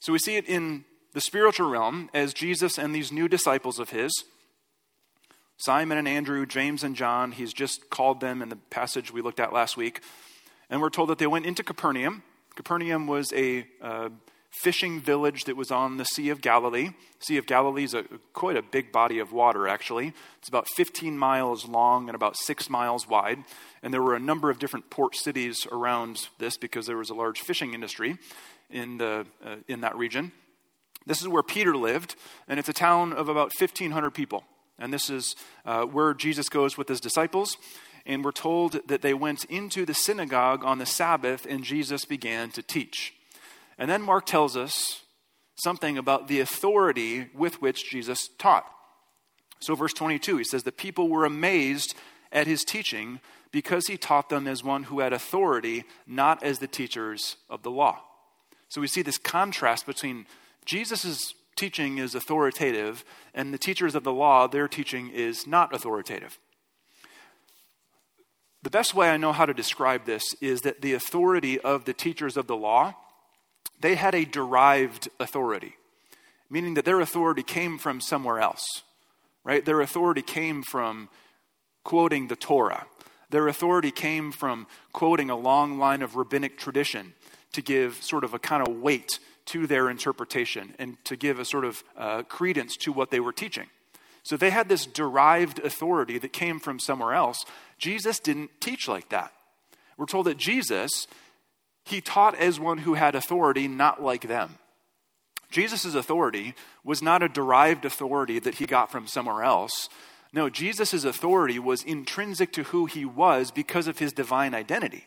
So, 0.00 0.12
we 0.12 0.18
see 0.18 0.36
it 0.36 0.46
in 0.46 0.84
the 1.12 1.20
spiritual 1.20 1.68
realm 1.68 2.10
as 2.14 2.32
Jesus 2.32 2.78
and 2.78 2.94
these 2.94 3.10
new 3.10 3.28
disciples 3.28 3.78
of 3.78 3.90
his 3.90 4.12
Simon 5.58 5.96
and 5.96 6.06
Andrew, 6.06 6.44
James 6.44 6.84
and 6.84 6.94
John, 6.94 7.32
he's 7.32 7.54
just 7.54 7.88
called 7.88 8.20
them 8.20 8.42
in 8.42 8.50
the 8.50 8.56
passage 8.56 9.10
we 9.10 9.22
looked 9.22 9.40
at 9.40 9.54
last 9.54 9.76
week. 9.76 10.02
And 10.68 10.82
we're 10.82 10.90
told 10.90 11.08
that 11.08 11.18
they 11.18 11.26
went 11.26 11.46
into 11.46 11.62
Capernaum. 11.62 12.22
Capernaum 12.56 13.06
was 13.06 13.32
a 13.32 13.66
uh, 13.80 14.10
fishing 14.50 15.00
village 15.00 15.44
that 15.44 15.56
was 15.56 15.70
on 15.70 15.96
the 15.96 16.04
Sea 16.04 16.30
of 16.30 16.40
Galilee. 16.40 16.90
Sea 17.20 17.36
of 17.36 17.46
Galilee 17.46 17.84
is 17.84 17.94
a, 17.94 18.04
quite 18.32 18.56
a 18.56 18.62
big 18.62 18.92
body 18.92 19.18
of 19.18 19.32
water, 19.32 19.68
actually. 19.68 20.12
It's 20.38 20.48
about 20.48 20.68
15 20.68 21.18
miles 21.18 21.66
long 21.66 22.08
and 22.08 22.14
about 22.14 22.36
six 22.36 22.70
miles 22.70 23.08
wide. 23.08 23.44
And 23.82 23.92
there 23.92 24.02
were 24.02 24.14
a 24.14 24.20
number 24.20 24.50
of 24.50 24.58
different 24.58 24.90
port 24.90 25.14
cities 25.16 25.66
around 25.70 26.28
this 26.38 26.56
because 26.56 26.86
there 26.86 26.96
was 26.96 27.10
a 27.10 27.14
large 27.14 27.40
fishing 27.40 27.74
industry 27.74 28.18
in, 28.70 28.98
the, 28.98 29.26
uh, 29.44 29.56
in 29.68 29.82
that 29.82 29.96
region. 29.96 30.32
This 31.06 31.20
is 31.20 31.28
where 31.28 31.42
Peter 31.42 31.76
lived, 31.76 32.16
and 32.48 32.58
it's 32.58 32.68
a 32.68 32.72
town 32.72 33.12
of 33.12 33.28
about 33.28 33.52
1,500 33.58 34.10
people. 34.10 34.44
And 34.78 34.92
this 34.92 35.08
is 35.08 35.36
uh, 35.64 35.84
where 35.84 36.12
Jesus 36.14 36.48
goes 36.48 36.76
with 36.76 36.88
his 36.88 37.00
disciples. 37.00 37.56
And 38.04 38.24
we're 38.24 38.32
told 38.32 38.88
that 38.88 39.02
they 39.02 39.14
went 39.14 39.44
into 39.44 39.84
the 39.84 39.94
synagogue 39.94 40.64
on 40.64 40.78
the 40.78 40.86
Sabbath, 40.86 41.46
and 41.48 41.64
Jesus 41.64 42.04
began 42.04 42.50
to 42.50 42.62
teach. 42.62 43.14
And 43.78 43.90
then 43.90 44.02
Mark 44.02 44.26
tells 44.26 44.56
us 44.56 45.02
something 45.56 45.98
about 45.98 46.28
the 46.28 46.40
authority 46.40 47.28
with 47.34 47.60
which 47.60 47.90
Jesus 47.90 48.28
taught. 48.38 48.66
So, 49.58 49.74
verse 49.74 49.92
22, 49.92 50.38
he 50.38 50.44
says, 50.44 50.62
The 50.62 50.72
people 50.72 51.08
were 51.08 51.24
amazed 51.24 51.94
at 52.30 52.46
his 52.46 52.64
teaching 52.64 53.20
because 53.52 53.86
he 53.86 53.96
taught 53.96 54.28
them 54.28 54.46
as 54.46 54.62
one 54.62 54.84
who 54.84 55.00
had 55.00 55.12
authority, 55.12 55.84
not 56.06 56.42
as 56.42 56.58
the 56.58 56.66
teachers 56.66 57.36
of 57.48 57.62
the 57.62 57.70
law. 57.70 58.02
So, 58.68 58.80
we 58.80 58.86
see 58.86 59.02
this 59.02 59.18
contrast 59.18 59.86
between 59.86 60.26
Jesus' 60.64 61.34
teaching 61.56 61.98
is 61.98 62.14
authoritative, 62.14 63.04
and 63.34 63.52
the 63.52 63.58
teachers 63.58 63.94
of 63.94 64.04
the 64.04 64.12
law, 64.12 64.46
their 64.46 64.68
teaching 64.68 65.10
is 65.10 65.46
not 65.46 65.74
authoritative. 65.74 66.38
The 68.62 68.70
best 68.70 68.94
way 68.94 69.10
I 69.10 69.16
know 69.16 69.32
how 69.32 69.46
to 69.46 69.54
describe 69.54 70.04
this 70.04 70.34
is 70.40 70.62
that 70.62 70.82
the 70.82 70.92
authority 70.92 71.58
of 71.60 71.84
the 71.84 71.92
teachers 71.94 72.36
of 72.36 72.46
the 72.46 72.56
law 72.56 72.94
they 73.80 73.94
had 73.94 74.14
a 74.14 74.24
derived 74.24 75.08
authority, 75.20 75.76
meaning 76.50 76.74
that 76.74 76.84
their 76.84 77.00
authority 77.00 77.42
came 77.42 77.78
from 77.78 78.00
somewhere 78.00 78.40
else, 78.40 78.82
right? 79.44 79.64
Their 79.64 79.80
authority 79.80 80.22
came 80.22 80.62
from 80.62 81.08
quoting 81.84 82.28
the 82.28 82.36
Torah. 82.36 82.86
Their 83.30 83.48
authority 83.48 83.90
came 83.90 84.32
from 84.32 84.66
quoting 84.92 85.30
a 85.30 85.36
long 85.36 85.78
line 85.78 86.02
of 86.02 86.16
rabbinic 86.16 86.58
tradition 86.58 87.14
to 87.52 87.62
give 87.62 88.02
sort 88.02 88.24
of 88.24 88.34
a 88.34 88.38
kind 88.38 88.66
of 88.66 88.76
weight 88.76 89.18
to 89.46 89.66
their 89.66 89.88
interpretation 89.88 90.74
and 90.78 90.96
to 91.04 91.16
give 91.16 91.38
a 91.38 91.44
sort 91.44 91.64
of 91.64 91.82
uh, 91.96 92.22
credence 92.22 92.76
to 92.76 92.92
what 92.92 93.10
they 93.10 93.20
were 93.20 93.32
teaching. 93.32 93.66
So 94.22 94.36
they 94.36 94.50
had 94.50 94.68
this 94.68 94.86
derived 94.86 95.60
authority 95.60 96.18
that 96.18 96.32
came 96.32 96.58
from 96.58 96.80
somewhere 96.80 97.14
else. 97.14 97.44
Jesus 97.78 98.18
didn't 98.18 98.50
teach 98.60 98.88
like 98.88 99.08
that. 99.10 99.32
We're 99.96 100.06
told 100.06 100.26
that 100.26 100.36
Jesus 100.36 101.06
he 101.86 102.00
taught 102.00 102.34
as 102.34 102.58
one 102.58 102.78
who 102.78 102.94
had 102.94 103.14
authority, 103.14 103.68
not 103.68 104.02
like 104.02 104.26
them. 104.26 104.58
Jesus' 105.52 105.94
authority 105.94 106.54
was 106.82 107.00
not 107.00 107.22
a 107.22 107.28
derived 107.28 107.84
authority 107.84 108.40
that 108.40 108.56
he 108.56 108.66
got 108.66 108.90
from 108.90 109.06
somewhere 109.06 109.44
else. 109.44 109.88
No, 110.32 110.50
Jesus' 110.50 111.04
authority 111.04 111.60
was 111.60 111.84
intrinsic 111.84 112.52
to 112.54 112.64
who 112.64 112.86
he 112.86 113.04
was 113.04 113.52
because 113.52 113.86
of 113.86 114.00
his 114.00 114.12
divine 114.12 114.52
identity. 114.52 115.06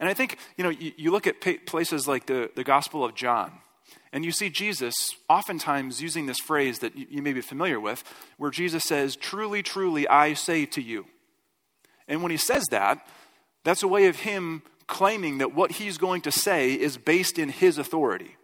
And 0.00 0.08
I 0.08 0.14
think, 0.14 0.38
you 0.56 0.64
know, 0.64 0.70
you, 0.70 0.92
you 0.96 1.10
look 1.12 1.28
at 1.28 1.40
places 1.66 2.08
like 2.08 2.26
the, 2.26 2.50
the 2.56 2.64
Gospel 2.64 3.04
of 3.04 3.14
John, 3.14 3.52
and 4.12 4.24
you 4.24 4.32
see 4.32 4.50
Jesus 4.50 5.14
oftentimes 5.28 6.02
using 6.02 6.26
this 6.26 6.40
phrase 6.40 6.80
that 6.80 6.96
you, 6.96 7.06
you 7.08 7.22
may 7.22 7.32
be 7.32 7.40
familiar 7.40 7.78
with, 7.78 8.02
where 8.36 8.50
Jesus 8.50 8.82
says, 8.82 9.14
Truly, 9.14 9.62
truly, 9.62 10.08
I 10.08 10.34
say 10.34 10.66
to 10.66 10.82
you. 10.82 11.06
And 12.08 12.20
when 12.20 12.32
he 12.32 12.36
says 12.36 12.64
that, 12.72 13.06
that's 13.62 13.84
a 13.84 13.88
way 13.88 14.06
of 14.06 14.16
him 14.16 14.62
claiming 14.88 15.38
that 15.38 15.54
what 15.54 15.72
he's 15.72 15.98
going 15.98 16.22
to 16.22 16.32
say 16.32 16.72
is 16.72 16.96
based 16.96 17.38
in 17.38 17.50
his 17.50 17.78
authority. 17.78 18.36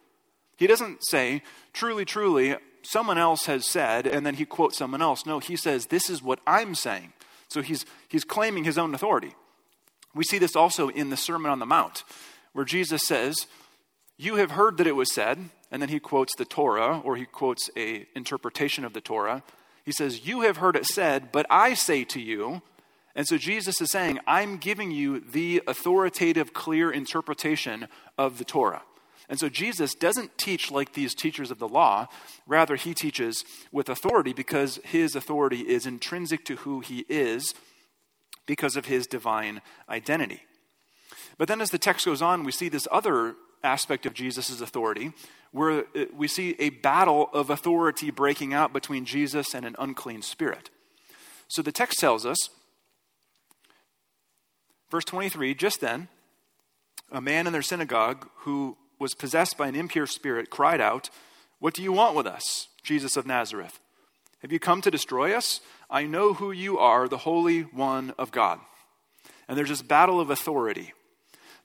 He 0.57 0.69
doesn't 0.69 1.05
say, 1.05 1.43
truly, 1.73 2.05
truly, 2.05 2.55
someone 2.83 3.19
else 3.19 3.47
has 3.47 3.67
said, 3.67 4.07
and 4.07 4.25
then 4.25 4.35
he 4.35 4.45
quotes 4.45 4.79
someone 4.79 5.03
else. 5.03 5.27
No, 5.27 5.41
he 5.41 5.57
says, 5.57 5.87
this 5.87 6.09
is 6.09 6.23
what 6.23 6.39
I'm 6.47 6.77
saying. 6.77 7.13
So 7.49 7.63
he's, 7.63 7.85
he's 8.09 8.25
claiming 8.25 8.65
his 8.65 8.79
own 8.79 8.95
authority. 8.95 9.35
We 10.15 10.25
see 10.25 10.39
this 10.39 10.55
also 10.55 10.89
in 10.89 11.11
the 11.11 11.17
Sermon 11.17 11.51
on 11.51 11.59
the 11.59 11.67
Mount, 11.67 12.05
where 12.53 12.65
Jesus 12.65 13.03
says, 13.05 13.47
You 14.17 14.37
have 14.37 14.53
heard 14.53 14.77
that 14.77 14.87
it 14.87 14.97
was 14.97 15.13
said, 15.13 15.51
and 15.73 15.83
then 15.83 15.89
he 15.89 15.99
quotes 15.99 16.37
the 16.37 16.45
Torah, 16.45 17.01
or 17.05 17.17
he 17.17 17.25
quotes 17.25 17.69
a 17.77 18.07
interpretation 18.15 18.85
of 18.85 18.93
the 18.93 19.01
Torah. 19.01 19.43
He 19.85 19.93
says, 19.93 20.27
You 20.27 20.43
have 20.43 20.59
heard 20.59 20.77
it 20.77 20.87
said, 20.87 21.33
but 21.33 21.47
I 21.51 21.75
say 21.75 22.05
to 22.05 22.21
you, 22.21 22.63
and 23.15 23.27
so 23.27 23.39
Jesus 23.39 23.81
is 23.81 23.91
saying, 23.91 24.19
I'm 24.27 24.57
giving 24.57 24.91
you 24.91 25.21
the 25.21 25.63
authoritative, 25.67 26.53
clear 26.53 26.91
interpretation 26.91 27.87
of 28.19 28.39
the 28.39 28.45
Torah. 28.45 28.83
And 29.29 29.39
so 29.39 29.49
Jesus 29.49 29.95
doesn't 29.95 30.37
teach 30.37 30.71
like 30.71 30.93
these 30.93 31.15
teachers 31.15 31.51
of 31.51 31.59
the 31.59 31.69
law. 31.69 32.09
Rather, 32.47 32.77
he 32.77 32.93
teaches 32.93 33.45
with 33.73 33.89
authority 33.89 34.33
because 34.33 34.81
his 34.85 35.17
authority 35.17 35.61
is 35.61 35.87
intrinsic 35.87 36.45
to 36.47 36.57
who 36.57 36.81
he 36.81 37.07
is 37.09 37.55
because 38.47 38.77
of 38.77 38.87
his 38.87 39.07
divine 39.07 39.63
identity. 39.89 40.43
But 41.39 41.49
then 41.49 41.61
as 41.61 41.71
the 41.71 41.79
text 41.79 42.05
goes 42.05 42.21
on, 42.21 42.45
we 42.45 42.53
see 42.53 42.69
this 42.69 42.89
other 42.91 43.37
aspect 43.63 44.05
of 44.05 44.13
Jesus' 44.13 44.61
authority 44.61 45.13
where 45.53 45.87
uh, 45.97 46.05
we 46.15 46.29
see 46.29 46.55
a 46.59 46.69
battle 46.69 47.31
of 47.33 47.49
authority 47.49 48.11
breaking 48.11 48.53
out 48.53 48.73
between 48.73 49.05
Jesus 49.07 49.55
and 49.55 49.65
an 49.65 49.77
unclean 49.79 50.21
spirit. 50.21 50.69
So 51.49 51.63
the 51.63 51.73
text 51.73 51.99
tells 51.99 52.27
us 52.27 52.51
Verse 54.95 55.05
23 55.07 55.57
Just 55.57 55.81
then, 55.81 56.07
a 57.11 57.21
man 57.21 57.49
in 57.49 57.53
their 57.53 57.63
synagogue 57.63 58.29
who 58.43 58.77
was 59.01 59.13
possessed 59.13 59.59
by 59.59 59.67
an 59.67 59.75
impure 59.75 60.07
spirit 60.07 60.51
cried 60.51 60.81
out, 60.81 61.11
What 61.59 61.75
do 61.75 61.83
you 61.83 61.91
want 61.91 62.15
with 62.15 62.29
us, 62.29 62.69
Jesus 62.85 63.17
of 63.17 63.27
Nazareth? 63.27 63.81
Have 64.39 64.53
you 64.53 64.61
come 64.61 64.81
to 64.83 64.93
destroy 64.93 65.35
us? 65.35 65.61
I 65.91 66.05
know 66.05 66.33
who 66.33 66.53
you 66.53 66.79
are, 66.79 67.09
the 67.09 67.19
Holy 67.19 67.63
One 67.63 68.15
of 68.19 68.31
God. 68.31 68.61
And 69.49 69.59
there's 69.59 69.71
this 69.71 69.83
battle 69.83 70.21
of 70.21 70.31
authority. 70.31 70.93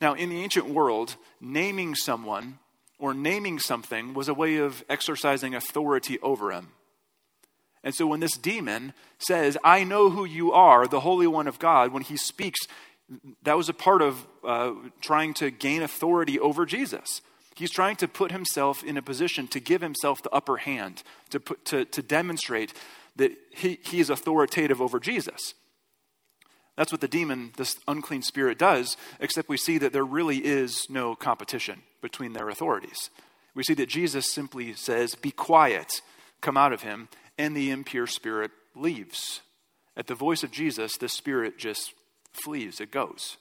Now, 0.01 0.15
in 0.15 0.29
the 0.29 0.41
ancient 0.41 0.65
world, 0.65 1.15
naming 1.39 1.93
someone 1.93 2.57
or 2.97 3.13
naming 3.13 3.59
something 3.59 4.15
was 4.15 4.27
a 4.27 4.33
way 4.33 4.57
of 4.57 4.83
exercising 4.89 5.53
authority 5.53 6.17
over 6.21 6.51
him. 6.51 6.69
And 7.83 7.95
so 7.95 8.07
when 8.07 8.19
this 8.19 8.37
demon 8.37 8.93
says, 9.19 9.57
I 9.63 9.83
know 9.83 10.09
who 10.09 10.25
you 10.25 10.51
are, 10.51 10.87
the 10.87 10.99
Holy 10.99 11.27
One 11.27 11.47
of 11.47 11.59
God, 11.59 11.93
when 11.93 12.03
he 12.03 12.17
speaks, 12.17 12.59
that 13.43 13.57
was 13.57 13.69
a 13.69 13.73
part 13.73 14.01
of 14.01 14.27
uh, 14.43 14.73
trying 15.01 15.33
to 15.35 15.51
gain 15.51 15.81
authority 15.81 16.39
over 16.39 16.65
Jesus. 16.65 17.21
He's 17.55 17.71
trying 17.71 17.97
to 17.97 18.07
put 18.07 18.31
himself 18.31 18.83
in 18.83 18.97
a 18.97 19.01
position 19.01 19.47
to 19.49 19.59
give 19.59 19.81
himself 19.81 20.21
the 20.21 20.29
upper 20.29 20.57
hand, 20.57 21.03
to, 21.31 21.39
put, 21.39 21.65
to, 21.65 21.85
to 21.85 22.01
demonstrate 22.01 22.73
that 23.15 23.31
he, 23.51 23.79
he 23.83 23.99
is 23.99 24.09
authoritative 24.09 24.81
over 24.81 24.99
Jesus. 24.99 25.53
That's 26.77 26.93
what 26.93 27.01
the 27.01 27.09
demon, 27.09 27.51
this 27.57 27.77
unclean 27.89 28.21
spirit, 28.21 28.57
does, 28.57 28.95
except 29.19 29.49
we 29.49 29.57
see 29.57 29.77
that 29.79 29.91
there 29.91 30.05
really 30.05 30.37
is 30.37 30.87
no 30.89 31.15
competition 31.15 31.81
between 32.01 32.31
their 32.31 32.47
authorities. 32.47 33.09
We 33.53 33.63
see 33.63 33.73
that 33.73 33.89
Jesus 33.89 34.31
simply 34.31 34.73
says, 34.73 35.15
Be 35.15 35.31
quiet, 35.31 36.01
come 36.39 36.55
out 36.55 36.71
of 36.71 36.83
him, 36.83 37.09
and 37.37 37.57
the 37.57 37.71
impure 37.71 38.07
spirit 38.07 38.51
leaves. 38.75 39.41
At 39.97 40.07
the 40.07 40.15
voice 40.15 40.43
of 40.43 40.51
Jesus, 40.51 40.95
the 40.95 41.09
spirit 41.09 41.57
just 41.57 41.93
flees, 42.31 42.79
it 42.79 42.91
goes. 42.91 43.37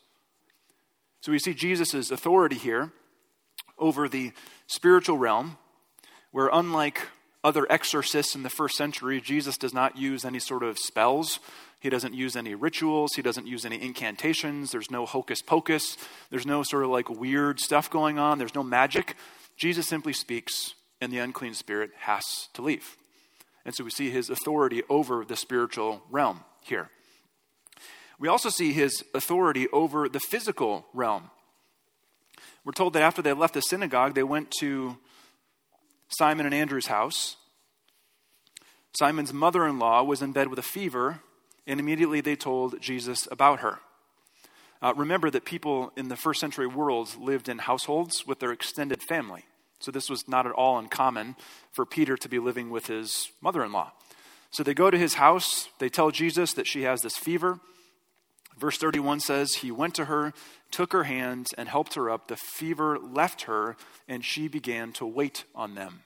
So 1.21 1.33
we 1.33 1.39
see 1.39 1.55
Jesus' 1.55 2.11
authority 2.11 2.57
here 2.57 2.93
over 3.79 4.09
the 4.09 4.33
spiritual 4.67 5.19
realm, 5.19 5.59
where 6.31 6.51
unlike 6.53 7.01
other 7.43 7.67
exorcists 7.71 8.35
in 8.35 8.43
the 8.43 8.51
first 8.51 8.77
century, 8.77 9.21
Jesus 9.21 9.57
does 9.57 9.73
not 9.73 9.97
use 9.97 10.25
any 10.25 10.39
sort 10.39 10.63
of 10.63 10.79
spells. 10.79 11.39
He 11.81 11.91
doesn't 11.91 12.15
use 12.15 12.37
any 12.37 12.55
rituals. 12.55 13.15
He 13.15 13.23
doesn't 13.23 13.47
use 13.47 13.65
any 13.65 13.81
incantations. 13.81 14.73
There's 14.73 14.91
no 14.91 15.07
hocus 15.07 15.43
pocus. 15.43 15.97
There's 16.31 16.47
no 16.47 16.63
sort 16.63 16.85
of 16.85 16.91
like 16.91 17.09
weird 17.09 17.61
stuff 17.61 17.91
going 17.91 18.19
on. 18.19 18.39
There's 18.39 18.55
no 18.55 18.65
magic. 18.65 19.17
Jesus 19.57 19.87
simply 19.87 20.13
speaks, 20.13 20.75
and 21.01 21.13
the 21.13 21.19
unclean 21.19 21.55
spirit 21.55 21.91
has 22.01 22.49
to 22.55 22.63
leave. 22.63 22.97
And 23.65 23.75
so 23.75 23.85
we 23.85 23.91
see 23.91 24.11
his 24.11 24.31
authority 24.31 24.83
over 24.89 25.25
the 25.25 25.37
spiritual 25.37 26.03
realm 26.11 26.41
here. 26.63 26.91
We 28.19 28.29
also 28.29 28.49
see 28.49 28.73
his 28.73 29.05
authority 29.15 29.69
over 29.69 30.09
the 30.09 30.21
physical 30.21 30.87
realm. 30.93 31.31
We're 32.65 32.73
told 32.73 32.93
that 32.95 33.03
after 33.03 33.23
they 33.23 33.33
left 33.33 33.55
the 33.55 33.63
synagogue, 33.63 34.15
they 34.15 34.23
went 34.23 34.51
to 34.61 34.99
Simon 36.09 36.47
and 36.47 36.55
Andrew's 36.55 36.87
house. 36.87 37.37
Simon's 38.99 39.33
mother 39.33 39.67
in 39.67 39.79
law 39.79 40.03
was 40.03 40.23
in 40.23 40.33
bed 40.33 40.49
with 40.49 40.59
a 40.59 40.63
fever, 40.63 41.21
and 41.67 41.79
immediately 41.79 42.21
they 42.21 42.35
told 42.35 42.81
Jesus 42.81 43.29
about 43.31 43.61
her. 43.61 43.79
Uh, 44.81 44.95
remember 44.97 45.31
that 45.31 45.45
people 45.45 45.93
in 45.97 46.09
the 46.09 46.17
first 46.17 46.41
century 46.41 46.67
world 46.67 47.17
lived 47.19 47.49
in 47.49 47.59
households 47.59 48.27
with 48.27 48.39
their 48.39 48.53
extended 48.53 49.03
family. 49.03 49.45
So 49.81 49.91
this 49.91 50.11
was 50.11 50.27
not 50.29 50.47
at 50.47 50.53
all 50.53 50.79
uncommon 50.79 51.37
for 51.73 51.85
Peter 51.85 52.17
to 52.17 52.29
be 52.29 52.39
living 52.39 52.71
with 52.71 52.87
his 52.87 53.31
mother 53.41 53.65
in 53.65 53.73
law. 53.73 53.93
So 54.51 54.63
they 54.63 54.75
go 54.75 54.91
to 54.91 54.99
his 54.99 55.15
house, 55.15 55.69
they 55.79 55.89
tell 55.89 56.11
Jesus 56.11 56.53
that 56.55 56.67
she 56.67 56.83
has 56.83 57.03
this 57.03 57.17
fever. 57.17 57.61
Verse 58.59 58.77
31 58.77 59.21
says, 59.21 59.55
He 59.55 59.71
went 59.71 59.95
to 59.95 60.07
her, 60.07 60.33
took 60.71 60.93
her 60.93 61.05
hand, 61.05 61.49
and 61.57 61.69
helped 61.69 61.95
her 61.95 62.11
up. 62.11 62.29
The 62.29 62.37
fever 62.37 62.99
left 62.99 63.43
her, 63.43 63.77
and 64.09 64.25
she 64.25 64.49
began 64.49 64.93
to 64.95 65.07
wait 65.07 65.45
on 65.55 65.75
them. 65.75 66.03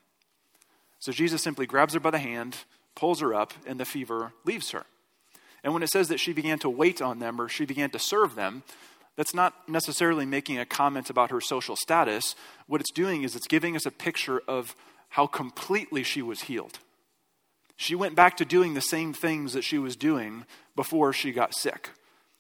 So 0.98 1.12
Jesus 1.12 1.42
simply 1.42 1.66
grabs 1.66 1.94
her 1.94 2.00
by 2.00 2.10
the 2.10 2.18
hand, 2.18 2.58
pulls 2.94 3.20
her 3.20 3.34
up, 3.34 3.54
and 3.66 3.80
the 3.80 3.84
fever 3.84 4.32
leaves 4.44 4.70
her. 4.70 4.84
And 5.64 5.72
when 5.72 5.82
it 5.82 5.90
says 5.90 6.08
that 6.08 6.20
she 6.20 6.32
began 6.32 6.58
to 6.60 6.68
wait 6.68 7.00
on 7.00 7.18
them 7.18 7.40
or 7.40 7.48
she 7.48 7.64
began 7.64 7.90
to 7.90 7.98
serve 7.98 8.34
them, 8.34 8.62
that's 9.16 9.34
not 9.34 9.68
necessarily 9.68 10.26
making 10.26 10.58
a 10.58 10.66
comment 10.66 11.10
about 11.10 11.30
her 11.30 11.40
social 11.40 11.76
status. 11.76 12.34
What 12.66 12.80
it's 12.80 12.92
doing 12.92 13.22
is 13.22 13.36
it's 13.36 13.46
giving 13.46 13.76
us 13.76 13.86
a 13.86 13.90
picture 13.90 14.42
of 14.48 14.74
how 15.10 15.26
completely 15.26 16.02
she 16.02 16.22
was 16.22 16.42
healed. 16.42 16.78
She 17.76 17.94
went 17.94 18.14
back 18.14 18.36
to 18.36 18.44
doing 18.44 18.74
the 18.74 18.80
same 18.80 19.12
things 19.12 19.52
that 19.52 19.64
she 19.64 19.78
was 19.78 19.96
doing 19.96 20.44
before 20.76 21.12
she 21.12 21.32
got 21.32 21.54
sick. 21.54 21.90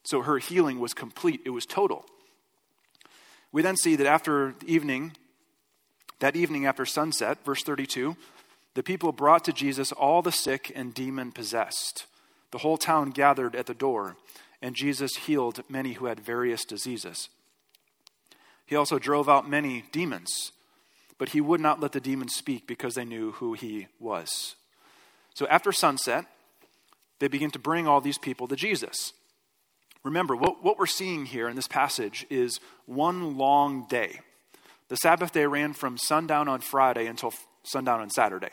So 0.02 0.22
her 0.22 0.38
healing 0.38 0.80
was 0.80 0.94
complete, 0.94 1.40
it 1.44 1.50
was 1.50 1.66
total. 1.66 2.04
We 3.52 3.62
then 3.62 3.76
see 3.76 3.96
that 3.96 4.06
after 4.06 4.54
evening, 4.66 5.12
that 6.18 6.36
evening 6.36 6.66
after 6.66 6.86
sunset, 6.86 7.44
verse 7.44 7.62
32, 7.62 8.16
the 8.74 8.82
people 8.82 9.12
brought 9.12 9.44
to 9.44 9.52
Jesus 9.52 9.92
all 9.92 10.22
the 10.22 10.32
sick 10.32 10.72
and 10.74 10.94
demon 10.94 11.32
possessed. 11.32 12.06
The 12.50 12.58
whole 12.58 12.78
town 12.78 13.10
gathered 13.10 13.54
at 13.54 13.66
the 13.66 13.74
door, 13.74 14.16
and 14.62 14.74
Jesus 14.74 15.16
healed 15.16 15.62
many 15.68 15.94
who 15.94 16.06
had 16.06 16.20
various 16.20 16.64
diseases. 16.64 17.28
He 18.64 18.76
also 18.76 18.98
drove 18.98 19.28
out 19.28 19.48
many 19.48 19.84
demons, 19.92 20.52
but 21.18 21.30
he 21.30 21.40
would 21.40 21.60
not 21.60 21.80
let 21.80 21.92
the 21.92 22.00
demons 22.00 22.34
speak 22.34 22.66
because 22.66 22.94
they 22.94 23.04
knew 23.04 23.32
who 23.32 23.52
he 23.52 23.88
was. 24.00 24.54
So 25.34 25.46
after 25.48 25.72
sunset, 25.72 26.26
they 27.18 27.28
begin 27.28 27.50
to 27.50 27.58
bring 27.58 27.86
all 27.86 28.00
these 28.00 28.18
people 28.18 28.48
to 28.48 28.56
Jesus. 28.56 29.12
Remember, 30.04 30.34
what, 30.34 30.64
what 30.64 30.78
we're 30.78 30.86
seeing 30.86 31.26
here 31.26 31.48
in 31.48 31.54
this 31.54 31.68
passage 31.68 32.26
is 32.28 32.58
one 32.86 33.36
long 33.38 33.86
day. 33.88 34.20
The 34.88 34.96
Sabbath 34.96 35.32
day 35.32 35.46
ran 35.46 35.72
from 35.72 35.96
sundown 35.96 36.48
on 36.48 36.60
Friday 36.60 37.06
until 37.06 37.32
sundown 37.62 38.00
on 38.00 38.10
Saturday. 38.10 38.50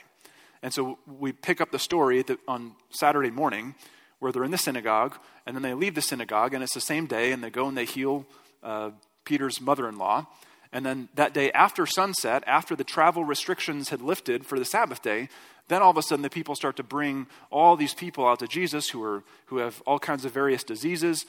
And 0.61 0.73
so 0.73 0.99
we 1.07 1.31
pick 1.31 1.59
up 1.59 1.71
the 1.71 1.79
story 1.79 2.23
on 2.47 2.73
Saturday 2.91 3.31
morning 3.31 3.75
where 4.19 4.31
they're 4.31 4.43
in 4.43 4.51
the 4.51 4.57
synagogue, 4.57 5.17
and 5.45 5.55
then 5.55 5.63
they 5.63 5.73
leave 5.73 5.95
the 5.95 6.01
synagogue, 6.01 6.53
and 6.53 6.61
it's 6.61 6.73
the 6.73 6.81
same 6.81 7.07
day, 7.07 7.31
and 7.31 7.43
they 7.43 7.49
go 7.49 7.67
and 7.67 7.77
they 7.77 7.85
heal 7.85 8.25
uh, 8.61 8.91
Peter's 9.23 9.61
mother 9.61 9.87
in 9.87 9.97
law. 9.97 10.27
And 10.71 10.85
then 10.85 11.09
that 11.15 11.33
day 11.33 11.51
after 11.51 11.85
sunset, 11.85 12.43
after 12.45 12.75
the 12.75 12.83
travel 12.83 13.23
restrictions 13.23 13.89
had 13.89 14.01
lifted 14.01 14.45
for 14.45 14.59
the 14.59 14.65
Sabbath 14.65 15.01
day, 15.01 15.29
then 15.67 15.81
all 15.81 15.91
of 15.91 15.97
a 15.97 16.01
sudden 16.01 16.21
the 16.21 16.29
people 16.29 16.55
start 16.55 16.75
to 16.77 16.83
bring 16.83 17.27
all 17.49 17.75
these 17.75 17.93
people 17.93 18.27
out 18.27 18.39
to 18.39 18.47
Jesus 18.47 18.89
who, 18.89 19.03
are, 19.03 19.23
who 19.47 19.57
have 19.57 19.81
all 19.85 19.99
kinds 19.99 20.25
of 20.25 20.31
various 20.31 20.63
diseases. 20.63 21.25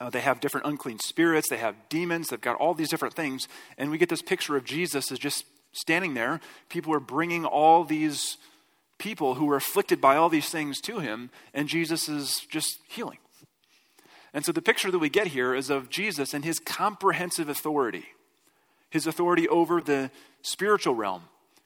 Uh, 0.00 0.10
they 0.10 0.20
have 0.20 0.40
different 0.40 0.66
unclean 0.66 0.98
spirits, 0.98 1.48
they 1.48 1.58
have 1.58 1.76
demons, 1.88 2.28
they've 2.28 2.40
got 2.40 2.56
all 2.56 2.74
these 2.74 2.88
different 2.88 3.14
things. 3.14 3.46
And 3.78 3.90
we 3.90 3.98
get 3.98 4.08
this 4.08 4.22
picture 4.22 4.56
of 4.56 4.64
Jesus 4.64 5.12
as 5.12 5.18
just 5.18 5.44
standing 5.72 6.14
there. 6.14 6.40
People 6.68 6.94
are 6.94 7.00
bringing 7.00 7.44
all 7.44 7.84
these 7.84 8.36
people 8.98 9.34
who 9.34 9.50
are 9.50 9.56
afflicted 9.56 10.00
by 10.00 10.16
all 10.16 10.28
these 10.28 10.48
things 10.48 10.80
to 10.80 11.00
him, 11.00 11.30
and 11.52 11.68
Jesus 11.68 12.08
is 12.08 12.40
just 12.48 12.78
healing. 12.88 13.18
And 14.32 14.44
so 14.44 14.52
the 14.52 14.62
picture 14.62 14.90
that 14.90 14.98
we 14.98 15.10
get 15.10 15.28
here 15.28 15.54
is 15.54 15.70
of 15.70 15.90
Jesus 15.90 16.32
and 16.32 16.44
his 16.44 16.58
comprehensive 16.58 17.48
authority, 17.48 18.06
his 18.92 19.06
authority 19.06 19.48
over 19.48 19.80
the 19.80 20.10
spiritual 20.42 20.94
realm, 20.94 21.22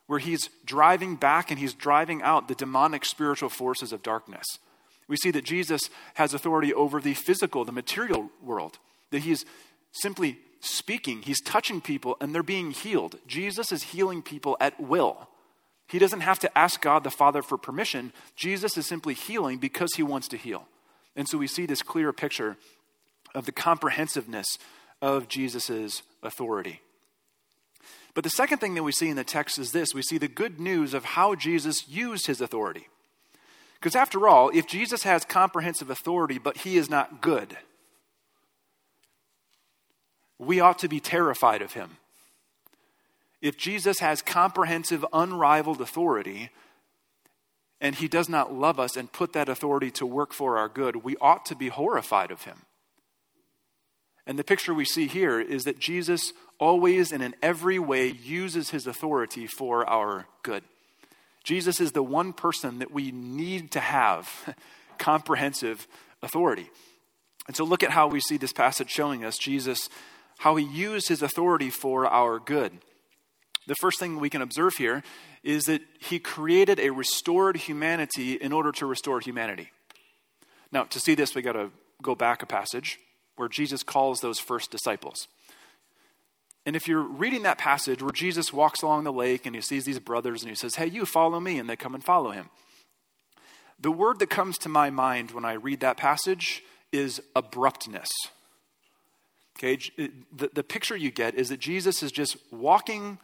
where 0.06 0.20
he's 0.20 0.48
driving 0.64 1.16
back 1.16 1.50
and 1.50 1.58
he's 1.58 1.74
driving 1.74 2.22
out 2.22 2.46
the 2.46 2.54
demonic 2.54 3.04
spiritual 3.04 3.48
forces 3.48 3.92
of 3.92 4.02
darkness. 4.02 4.46
We 5.08 5.16
see 5.16 5.32
that 5.32 5.44
Jesus 5.44 5.90
has 6.14 6.32
authority 6.32 6.72
over 6.72 7.00
the 7.00 7.14
physical, 7.14 7.64
the 7.64 7.72
material 7.72 8.30
world, 8.40 8.78
that 9.10 9.20
he's 9.20 9.44
simply 9.90 10.38
speaking, 10.60 11.22
he's 11.22 11.40
touching 11.40 11.80
people, 11.80 12.16
and 12.20 12.32
they're 12.32 12.44
being 12.44 12.70
healed. 12.70 13.16
Jesus 13.26 13.72
is 13.72 13.82
healing 13.82 14.22
people 14.22 14.56
at 14.60 14.80
will. 14.80 15.28
He 15.88 15.98
doesn't 15.98 16.20
have 16.20 16.38
to 16.40 16.58
ask 16.58 16.80
God 16.80 17.02
the 17.02 17.10
Father 17.10 17.42
for 17.42 17.58
permission. 17.58 18.12
Jesus 18.36 18.76
is 18.76 18.86
simply 18.86 19.14
healing 19.14 19.58
because 19.58 19.94
he 19.94 20.02
wants 20.04 20.28
to 20.28 20.36
heal. 20.36 20.68
And 21.16 21.28
so 21.28 21.38
we 21.38 21.48
see 21.48 21.66
this 21.66 21.82
clear 21.82 22.12
picture 22.12 22.56
of 23.34 23.46
the 23.46 23.52
comprehensiveness 23.52 24.46
of 25.02 25.26
Jesus' 25.26 26.02
authority. 26.22 26.80
But 28.16 28.24
the 28.24 28.30
second 28.30 28.58
thing 28.60 28.74
that 28.74 28.82
we 28.82 28.92
see 28.92 29.10
in 29.10 29.16
the 29.16 29.24
text 29.24 29.58
is 29.58 29.72
this 29.72 29.92
we 29.92 30.00
see 30.00 30.16
the 30.16 30.26
good 30.26 30.58
news 30.58 30.94
of 30.94 31.04
how 31.04 31.34
Jesus 31.34 31.86
used 31.86 32.26
his 32.26 32.40
authority. 32.40 32.88
Because 33.74 33.94
after 33.94 34.26
all, 34.26 34.50
if 34.54 34.66
Jesus 34.66 35.02
has 35.02 35.26
comprehensive 35.26 35.90
authority, 35.90 36.38
but 36.38 36.56
he 36.56 36.78
is 36.78 36.88
not 36.88 37.20
good, 37.20 37.58
we 40.38 40.60
ought 40.60 40.78
to 40.78 40.88
be 40.88 40.98
terrified 40.98 41.60
of 41.60 41.74
him. 41.74 41.98
If 43.42 43.58
Jesus 43.58 43.98
has 43.98 44.22
comprehensive, 44.22 45.04
unrivaled 45.12 45.82
authority, 45.82 46.48
and 47.82 47.96
he 47.96 48.08
does 48.08 48.30
not 48.30 48.50
love 48.50 48.80
us 48.80 48.96
and 48.96 49.12
put 49.12 49.34
that 49.34 49.50
authority 49.50 49.90
to 49.90 50.06
work 50.06 50.32
for 50.32 50.56
our 50.56 50.70
good, 50.70 51.04
we 51.04 51.18
ought 51.18 51.44
to 51.46 51.54
be 51.54 51.68
horrified 51.68 52.30
of 52.30 52.44
him. 52.44 52.65
And 54.26 54.38
the 54.38 54.44
picture 54.44 54.74
we 54.74 54.84
see 54.84 55.06
here 55.06 55.40
is 55.40 55.64
that 55.64 55.78
Jesus 55.78 56.32
always 56.58 57.12
and 57.12 57.22
in 57.22 57.34
every 57.42 57.78
way 57.78 58.08
uses 58.08 58.70
his 58.70 58.86
authority 58.86 59.46
for 59.46 59.88
our 59.88 60.26
good. 60.42 60.64
Jesus 61.44 61.80
is 61.80 61.92
the 61.92 62.02
one 62.02 62.32
person 62.32 62.80
that 62.80 62.90
we 62.90 63.12
need 63.12 63.70
to 63.72 63.80
have 63.80 64.54
comprehensive 64.98 65.86
authority. 66.22 66.68
And 67.46 67.54
so 67.54 67.62
look 67.62 67.84
at 67.84 67.90
how 67.90 68.08
we 68.08 68.20
see 68.20 68.36
this 68.36 68.52
passage 68.52 68.90
showing 68.90 69.24
us 69.24 69.38
Jesus, 69.38 69.88
how 70.38 70.56
he 70.56 70.64
used 70.64 71.08
his 71.08 71.22
authority 71.22 71.70
for 71.70 72.06
our 72.06 72.40
good. 72.40 72.72
The 73.68 73.76
first 73.76 74.00
thing 74.00 74.18
we 74.18 74.30
can 74.30 74.42
observe 74.42 74.74
here 74.74 75.04
is 75.44 75.64
that 75.64 75.82
he 76.00 76.18
created 76.18 76.80
a 76.80 76.90
restored 76.90 77.56
humanity 77.56 78.32
in 78.32 78.52
order 78.52 78.72
to 78.72 78.86
restore 78.86 79.20
humanity. 79.20 79.70
Now, 80.72 80.84
to 80.84 80.98
see 80.98 81.14
this, 81.14 81.34
we 81.34 81.42
got 81.42 81.52
to 81.52 81.70
go 82.02 82.16
back 82.16 82.42
a 82.42 82.46
passage 82.46 82.98
where 83.36 83.48
Jesus 83.48 83.82
calls 83.82 84.20
those 84.20 84.38
first 84.38 84.70
disciples. 84.70 85.28
And 86.66 86.74
if 86.74 86.88
you're 86.88 87.00
reading 87.00 87.44
that 87.44 87.58
passage 87.58 88.02
where 88.02 88.10
Jesus 88.10 88.52
walks 88.52 88.82
along 88.82 89.04
the 89.04 89.12
lake 89.12 89.46
and 89.46 89.54
he 89.54 89.62
sees 89.62 89.84
these 89.84 90.00
brothers 90.00 90.42
and 90.42 90.50
he 90.50 90.56
says, 90.56 90.74
Hey, 90.74 90.86
you 90.86 91.06
follow 91.06 91.38
me, 91.38 91.58
and 91.58 91.70
they 91.70 91.76
come 91.76 91.94
and 91.94 92.02
follow 92.02 92.32
him. 92.32 92.50
The 93.78 93.92
word 93.92 94.18
that 94.18 94.30
comes 94.30 94.58
to 94.58 94.68
my 94.68 94.90
mind 94.90 95.30
when 95.30 95.44
I 95.44 95.52
read 95.52 95.80
that 95.80 95.96
passage 95.96 96.62
is 96.92 97.22
abruptness. 97.36 98.08
Okay, 99.56 99.78
the, 100.34 100.50
the 100.52 100.62
picture 100.64 100.96
you 100.96 101.10
get 101.10 101.34
is 101.34 101.48
that 101.48 101.60
Jesus 101.60 102.02
is 102.02 102.12
just 102.12 102.36
walking 102.50 103.18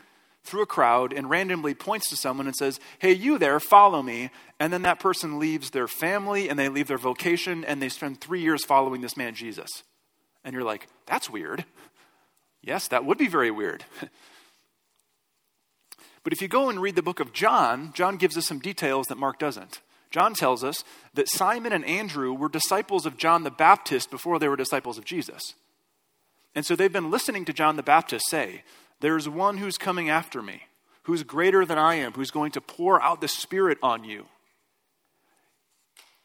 through 0.45 0.63
a 0.63 0.67
crowd 0.67 1.13
and 1.13 1.29
randomly 1.29 1.75
points 1.75 2.09
to 2.11 2.17
someone 2.17 2.47
and 2.47 2.57
says, 2.57 2.81
Hey, 2.99 3.13
you 3.13 3.39
there, 3.39 3.61
follow 3.61 4.03
me. 4.03 4.31
And 4.59 4.73
then 4.73 4.83
that 4.83 5.01
person 5.01 5.39
leaves 5.39 5.71
their 5.71 5.89
family 5.89 6.49
and 6.49 6.59
they 6.59 6.69
leave 6.69 6.89
their 6.89 6.99
vocation 6.99 7.65
and 7.65 7.83
they 7.83 7.89
spend 7.89 8.21
three 8.21 8.41
years 8.41 8.65
following 8.65 9.01
this 9.01 9.17
man, 9.17 9.35
Jesus. 9.35 9.83
And 10.45 10.55
you're 10.55 10.65
like, 10.65 10.87
That's 11.07 11.31
weird. 11.31 11.65
Yes, 12.63 12.89
that 12.89 13.05
would 13.05 13.19
be 13.19 13.27
very 13.27 13.51
weird. 13.51 13.85
but 16.23 16.33
if 16.33 16.41
you 16.41 16.47
go 16.47 16.71
and 16.71 16.81
read 16.81 16.95
the 16.95 17.03
book 17.03 17.19
of 17.19 17.33
John, 17.33 17.93
John 17.93 18.17
gives 18.17 18.37
us 18.37 18.47
some 18.47 18.61
details 18.61 19.09
that 19.09 19.19
Mark 19.19 19.39
doesn't. 19.39 19.81
John 20.13 20.35
tells 20.35 20.63
us 20.63 20.85
that 21.15 21.29
Simon 21.29 21.73
and 21.73 21.85
Andrew 21.85 22.33
were 22.33 22.49
disciples 22.49 23.07
of 23.07 23.17
John 23.17 23.43
the 23.43 23.51
Baptist 23.51 24.11
before 24.11 24.39
they 24.39 24.47
were 24.47 24.57
disciples 24.57 24.99
of 24.99 25.05
Jesus. 25.05 25.55
And 26.55 26.65
so 26.67 26.77
they've 26.77 26.93
been 26.93 27.11
listening 27.11 27.45
to 27.47 27.53
John 27.53 27.77
the 27.77 27.83
Baptist 27.83 28.29
say, 28.29 28.63
There's 29.01 29.29
one 29.29 29.57
who's 29.57 29.79
coming 29.79 30.11
after 30.11 30.43
me, 30.43 30.63
who's 31.05 31.23
greater 31.23 31.65
than 31.65 31.79
I 31.79 31.97
am, 31.97 32.13
who's 32.13 32.31
going 32.31 32.53
to 32.53 32.61
pour 32.61 33.03
out 33.03 33.21
the 33.21 33.29
Spirit 33.29 33.79
on 33.83 34.05
you. 34.05 34.27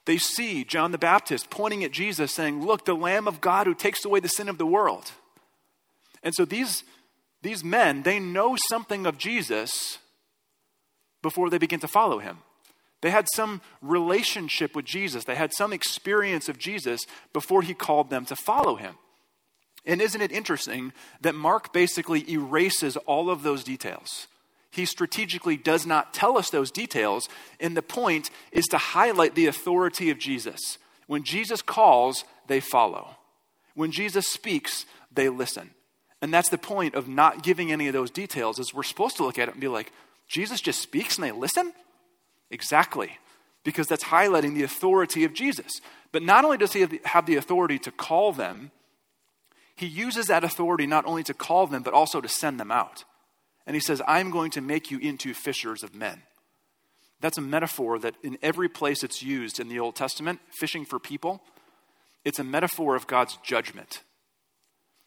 They 0.08 0.18
see 0.18 0.64
John 0.64 0.94
the 0.94 0.98
Baptist 0.98 1.50
pointing 1.50 1.84
at 1.84 1.92
Jesus, 1.92 2.32
saying, 2.32 2.66
Look, 2.66 2.86
the 2.86 2.96
Lamb 2.96 3.28
of 3.28 3.42
God 3.42 3.68
who 3.68 3.76
takes 3.76 4.06
away 4.06 4.22
the 4.22 4.30
sin 4.30 4.48
of 4.48 4.58
the 4.58 4.66
world. 4.66 5.12
And 6.24 6.34
so 6.34 6.46
these, 6.46 6.86
these 7.42 7.62
men, 7.62 8.04
they 8.04 8.18
know 8.18 8.56
something 8.70 9.06
of 9.06 9.18
Jesus 9.18 10.00
before 11.22 11.50
they 11.50 11.58
begin 11.58 11.82
to 11.82 11.90
follow 11.90 12.20
him. 12.20 12.38
They 13.02 13.10
had 13.10 13.28
some 13.36 13.60
relationship 13.82 14.78
with 14.78 14.86
Jesus, 14.86 15.26
they 15.26 15.36
had 15.36 15.54
some 15.54 15.74
experience 15.74 16.48
of 16.48 16.58
Jesus 16.58 17.02
before 17.34 17.62
he 17.62 17.74
called 17.74 18.10
them 18.10 18.24
to 18.28 18.36
follow 18.38 18.78
him. 18.78 18.96
And 19.86 20.02
isn't 20.02 20.22
it 20.22 20.32
interesting 20.32 20.94
that 21.20 21.36
Mark 21.36 21.74
basically 21.74 22.32
erases 22.32 22.96
all 22.96 23.30
of 23.30 23.44
those 23.44 23.66
details? 23.66 24.28
He 24.70 24.86
strategically 24.86 25.58
does 25.58 25.86
not 25.86 26.14
tell 26.14 26.38
us 26.38 26.50
those 26.50 26.72
details, 26.72 27.28
and 27.60 27.76
the 27.76 27.82
point 27.82 28.30
is 28.52 28.66
to 28.68 28.78
highlight 28.78 29.34
the 29.34 29.48
authority 29.48 30.10
of 30.10 30.20
Jesus. 30.20 30.78
When 31.08 31.24
Jesus 31.24 31.62
calls, 31.62 32.26
they 32.48 32.60
follow. 32.60 33.16
When 33.76 33.92
Jesus 33.92 34.28
speaks, 34.28 34.86
they 35.12 35.30
listen. 35.30 35.72
And 36.22 36.34
that's 36.34 36.50
the 36.50 36.58
point 36.58 36.96
of 36.96 37.08
not 37.08 37.44
giving 37.44 37.72
any 37.72 37.88
of 37.88 37.94
those 37.94 38.12
details 38.12 38.60
is 38.60 38.74
we're 38.74 38.84
supposed 38.84 39.18
to 39.18 39.24
look 39.24 39.40
at 39.40 39.48
it 39.48 39.54
and 39.54 39.62
be 39.62 39.68
like, 39.68 39.92
Jesus 40.28 40.62
just 40.62 40.82
speaks 40.82 41.16
and 41.16 41.24
they 41.24 41.32
listen? 41.32 41.74
Exactly. 42.50 43.18
because 43.68 43.88
that's 43.88 44.06
highlighting 44.06 44.56
the 44.56 44.64
authority 44.64 45.26
of 45.26 45.34
Jesus. 45.34 45.82
But 46.14 46.24
not 46.24 46.46
only 46.46 46.58
does 46.58 46.72
he 46.72 46.88
have 47.04 47.26
the 47.26 47.36
authority 47.36 47.78
to 47.80 47.92
call 47.92 48.32
them, 48.32 48.72
he 49.76 49.86
uses 49.86 50.28
that 50.28 50.46
authority 50.46 50.88
not 50.88 51.06
only 51.06 51.22
to 51.24 51.34
call 51.34 51.68
them, 51.68 51.84
but 51.84 51.94
also 51.94 52.22
to 52.22 52.30
send 52.30 52.62
them 52.62 52.72
out. 52.72 53.04
And 53.68 53.76
he 53.76 53.82
says, 53.82 54.02
I'm 54.08 54.32
going 54.32 54.50
to 54.52 54.62
make 54.62 54.90
you 54.90 54.98
into 54.98 55.34
fishers 55.36 55.84
of 55.84 55.94
men. 55.94 56.24
That's 57.20 57.38
a 57.38 57.42
metaphor 57.42 58.00
that 58.00 58.16
in 58.24 58.38
every 58.42 58.70
place 58.70 59.04
it's 59.04 59.22
used 59.22 59.60
in 59.60 59.70
the 59.70 59.80
Old 59.80 59.96
Testament, 59.96 60.40
fishing 60.60 60.86
for 60.86 60.98
people, 60.98 61.42
it's 62.24 62.40
a 62.40 62.44
metaphor 62.44 62.96
of 62.96 63.08
God's 63.08 63.38
judgment. 63.44 64.02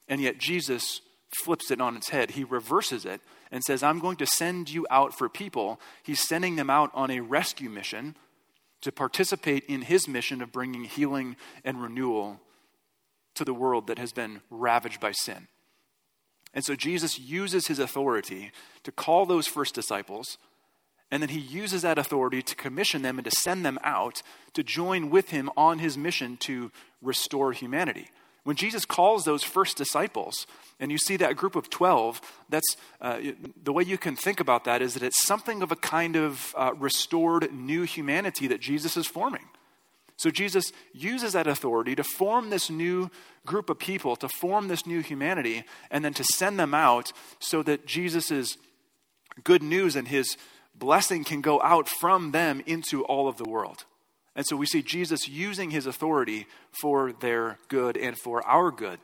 And 0.09 0.21
yet 0.21 0.39
Jesus 0.39 1.01
flips 1.43 1.71
it 1.71 1.81
on 1.81 1.97
its 1.97 2.11
head. 2.11 2.33
He 2.33 2.45
reverses 2.45 3.05
it 3.05 3.21
and 3.51 3.63
says, 3.63 3.83
I'm 3.83 3.99
going 3.99 4.17
to 4.19 4.27
send 4.27 4.71
you 4.71 4.87
out 4.91 5.17
for 5.17 5.29
people. 5.29 5.81
He's 6.03 6.21
sending 6.21 6.57
them 6.57 6.69
out 6.69 6.91
on 6.93 7.11
a 7.11 7.21
rescue 7.21 7.71
mission 7.71 8.17
to 8.83 8.93
participate 8.93 9.65
in 9.65 9.83
his 9.83 10.09
mission 10.09 10.43
of 10.43 10.53
bringing 10.53 10.85
healing 10.85 11.37
and 11.65 11.83
renewal 11.83 12.41
to 13.35 13.45
the 13.45 13.55
world 13.55 13.87
that 13.87 13.99
has 13.99 14.13
been 14.13 14.41
ravaged 14.51 15.01
by 15.01 15.13
sin. 15.13 15.49
And 16.53 16.65
so 16.65 16.75
Jesus 16.75 17.19
uses 17.19 17.69
his 17.69 17.79
authority 17.79 18.51
to 18.83 18.93
call 18.93 19.27
those 19.27 19.47
first 19.47 19.75
disciples, 19.75 20.39
and 21.11 21.23
then 21.23 21.31
he 21.31 21.41
uses 21.41 21.83
that 21.83 21.99
authority 21.99 22.43
to 22.43 22.55
commission 22.55 23.03
them 23.03 23.19
and 23.19 23.25
to 23.25 23.31
send 23.31 23.65
them 23.65 23.79
out 23.83 24.23
to 24.55 24.63
join 24.63 25.11
with 25.11 25.31
him 25.31 25.51
on 25.57 25.79
his 25.79 25.99
mission 25.99 26.37
to 26.39 26.71
restore 27.03 27.53
humanity. 27.53 28.09
When 28.45 28.57
Jesus 28.57 28.85
calls 28.87 29.25
those 29.25 29.43
first 29.43 29.77
disciples, 29.77 30.47
and 30.79 30.91
you 30.91 30.99
see 30.99 31.17
that 31.19 31.37
group 31.37 31.57
of 31.57 31.69
12, 31.69 32.21
that's 32.49 32.77
uh, 33.01 33.21
the 33.63 33.73
way 33.73 33.83
you 33.83 33.99
can 33.99 34.17
think 34.17 34.41
about 34.41 34.65
that 34.65 34.81
is 34.81 34.95
that 34.95 35.03
it's 35.03 35.23
something 35.23 35.63
of 35.63 35.71
a 35.71 35.77
kind 35.77 36.17
of 36.17 36.55
uh, 36.57 36.73
restored 36.79 37.53
new 37.53 37.83
humanity 37.83 38.47
that 38.47 38.61
Jesus 38.61 38.97
is 38.97 39.07
forming. 39.07 39.45
So 40.21 40.29
Jesus 40.31 40.71
uses 40.93 41.33
that 41.33 41.47
authority 41.47 41.95
to 41.95 42.05
form 42.05 42.51
this 42.51 42.69
new 42.69 43.11
group 43.47 43.71
of 43.71 43.79
people, 43.79 44.17
to 44.17 44.29
form 44.29 44.69
this 44.69 44.85
new 44.85 45.01
humanity, 45.01 45.65
and 45.91 46.05
then 46.05 46.13
to 46.13 46.25
send 46.25 46.61
them 46.61 46.75
out 46.75 47.11
so 47.39 47.63
that 47.63 47.87
Jesus' 47.87 48.59
good 49.45 49.63
news 49.63 49.97
and 49.97 50.07
his 50.07 50.37
blessing 50.75 51.25
can 51.25 51.41
go 51.41 51.59
out 51.63 51.89
from 51.89 52.33
them 52.33 52.63
into 52.67 53.03
all 53.05 53.29
of 53.29 53.39
the 53.39 53.49
world. 53.49 53.87
And 54.37 54.45
so 54.45 54.57
we 54.57 54.67
see 54.67 54.83
Jesus 54.83 55.27
using 55.27 55.71
his 55.71 55.87
authority 55.87 56.47
for 56.83 57.13
their 57.13 57.59
good 57.69 57.97
and 57.97 58.15
for 58.19 58.47
our 58.47 58.71
good 58.71 58.99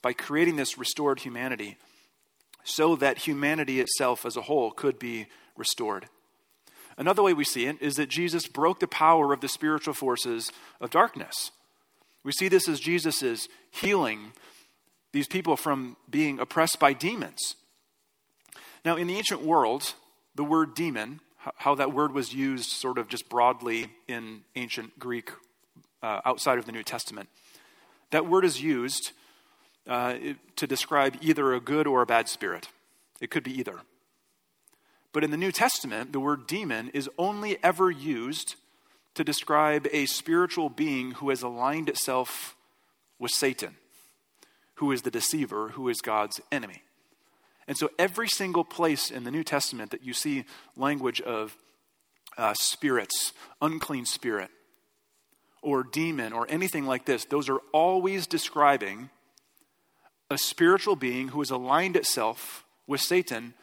by 0.00 0.12
creating 0.12 0.54
this 0.54 0.78
restored 0.78 1.18
humanity 1.18 1.76
so 2.62 2.94
that 2.94 3.18
humanity 3.18 3.80
itself 3.80 4.24
as 4.24 4.36
a 4.36 4.42
whole 4.42 4.70
could 4.70 5.00
be 5.00 5.26
restored. 5.56 6.06
Another 6.96 7.22
way 7.22 7.32
we 7.32 7.44
see 7.44 7.66
it 7.66 7.80
is 7.80 7.96
that 7.96 8.08
Jesus 8.08 8.46
broke 8.46 8.80
the 8.80 8.86
power 8.86 9.32
of 9.32 9.40
the 9.40 9.48
spiritual 9.48 9.94
forces 9.94 10.50
of 10.80 10.90
darkness. 10.90 11.50
We 12.24 12.32
see 12.32 12.48
this 12.48 12.68
as 12.68 12.80
Jesus 12.80 13.22
is 13.22 13.48
healing 13.70 14.32
these 15.12 15.26
people 15.26 15.56
from 15.56 15.96
being 16.08 16.38
oppressed 16.38 16.78
by 16.78 16.92
demons. 16.92 17.56
Now, 18.84 18.96
in 18.96 19.06
the 19.06 19.16
ancient 19.16 19.42
world, 19.42 19.94
the 20.34 20.44
word 20.44 20.74
demon 20.74 21.20
how 21.56 21.74
that 21.74 21.92
word 21.92 22.12
was 22.12 22.32
used 22.32 22.70
sort 22.70 22.98
of 22.98 23.08
just 23.08 23.28
broadly 23.28 23.88
in 24.06 24.42
ancient 24.54 24.98
Greek 24.98 25.30
uh, 26.02 26.20
outside 26.24 26.58
of 26.58 26.66
the 26.66 26.72
New 26.72 26.82
Testament. 26.82 27.28
That 28.10 28.26
word 28.26 28.44
is 28.44 28.62
used 28.62 29.12
uh, 29.88 30.14
to 30.56 30.66
describe 30.66 31.16
either 31.20 31.52
a 31.52 31.60
good 31.60 31.86
or 31.86 32.02
a 32.02 32.06
bad 32.06 32.28
spirit. 32.28 32.68
It 33.20 33.30
could 33.30 33.42
be 33.42 33.58
either. 33.58 33.80
But 35.12 35.24
in 35.24 35.30
the 35.30 35.36
New 35.36 35.52
Testament, 35.52 36.12
the 36.12 36.20
word 36.20 36.46
demon 36.46 36.90
is 36.94 37.08
only 37.18 37.58
ever 37.62 37.90
used 37.90 38.56
to 39.14 39.24
describe 39.24 39.86
a 39.92 40.06
spiritual 40.06 40.70
being 40.70 41.12
who 41.12 41.28
has 41.28 41.42
aligned 41.42 41.88
itself 41.88 42.56
with 43.18 43.30
Satan, 43.30 43.76
who 44.76 44.90
is 44.90 45.02
the 45.02 45.10
deceiver, 45.10 45.68
who 45.70 45.88
is 45.88 46.00
God's 46.00 46.40
enemy. 46.50 46.82
And 47.68 47.76
so, 47.76 47.90
every 47.98 48.28
single 48.28 48.64
place 48.64 49.10
in 49.10 49.24
the 49.24 49.30
New 49.30 49.44
Testament 49.44 49.90
that 49.92 50.02
you 50.02 50.14
see 50.14 50.44
language 50.76 51.20
of 51.20 51.56
uh, 52.36 52.54
spirits, 52.54 53.32
unclean 53.60 54.06
spirit, 54.06 54.50
or 55.62 55.84
demon, 55.84 56.32
or 56.32 56.46
anything 56.48 56.86
like 56.86 57.04
this, 57.04 57.24
those 57.24 57.48
are 57.48 57.60
always 57.72 58.26
describing 58.26 59.10
a 60.30 60.38
spiritual 60.38 60.96
being 60.96 61.28
who 61.28 61.40
has 61.40 61.50
aligned 61.50 61.96
itself 61.96 62.64
with 62.86 63.00
Satan. 63.00 63.54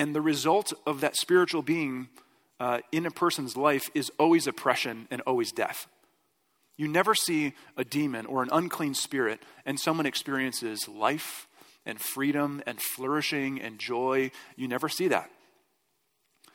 And 0.00 0.14
the 0.14 0.22
result 0.22 0.72
of 0.86 1.02
that 1.02 1.14
spiritual 1.14 1.60
being 1.60 2.08
uh, 2.58 2.78
in 2.90 3.04
a 3.04 3.10
person's 3.10 3.54
life 3.54 3.90
is 3.92 4.10
always 4.18 4.46
oppression 4.46 5.06
and 5.10 5.20
always 5.26 5.52
death. 5.52 5.88
You 6.78 6.88
never 6.88 7.14
see 7.14 7.52
a 7.76 7.84
demon 7.84 8.24
or 8.24 8.42
an 8.42 8.48
unclean 8.50 8.94
spirit 8.94 9.42
and 9.66 9.78
someone 9.78 10.06
experiences 10.06 10.88
life 10.88 11.46
and 11.84 12.00
freedom 12.00 12.62
and 12.66 12.80
flourishing 12.80 13.60
and 13.60 13.78
joy. 13.78 14.30
You 14.56 14.68
never 14.68 14.88
see 14.88 15.08
that. 15.08 15.30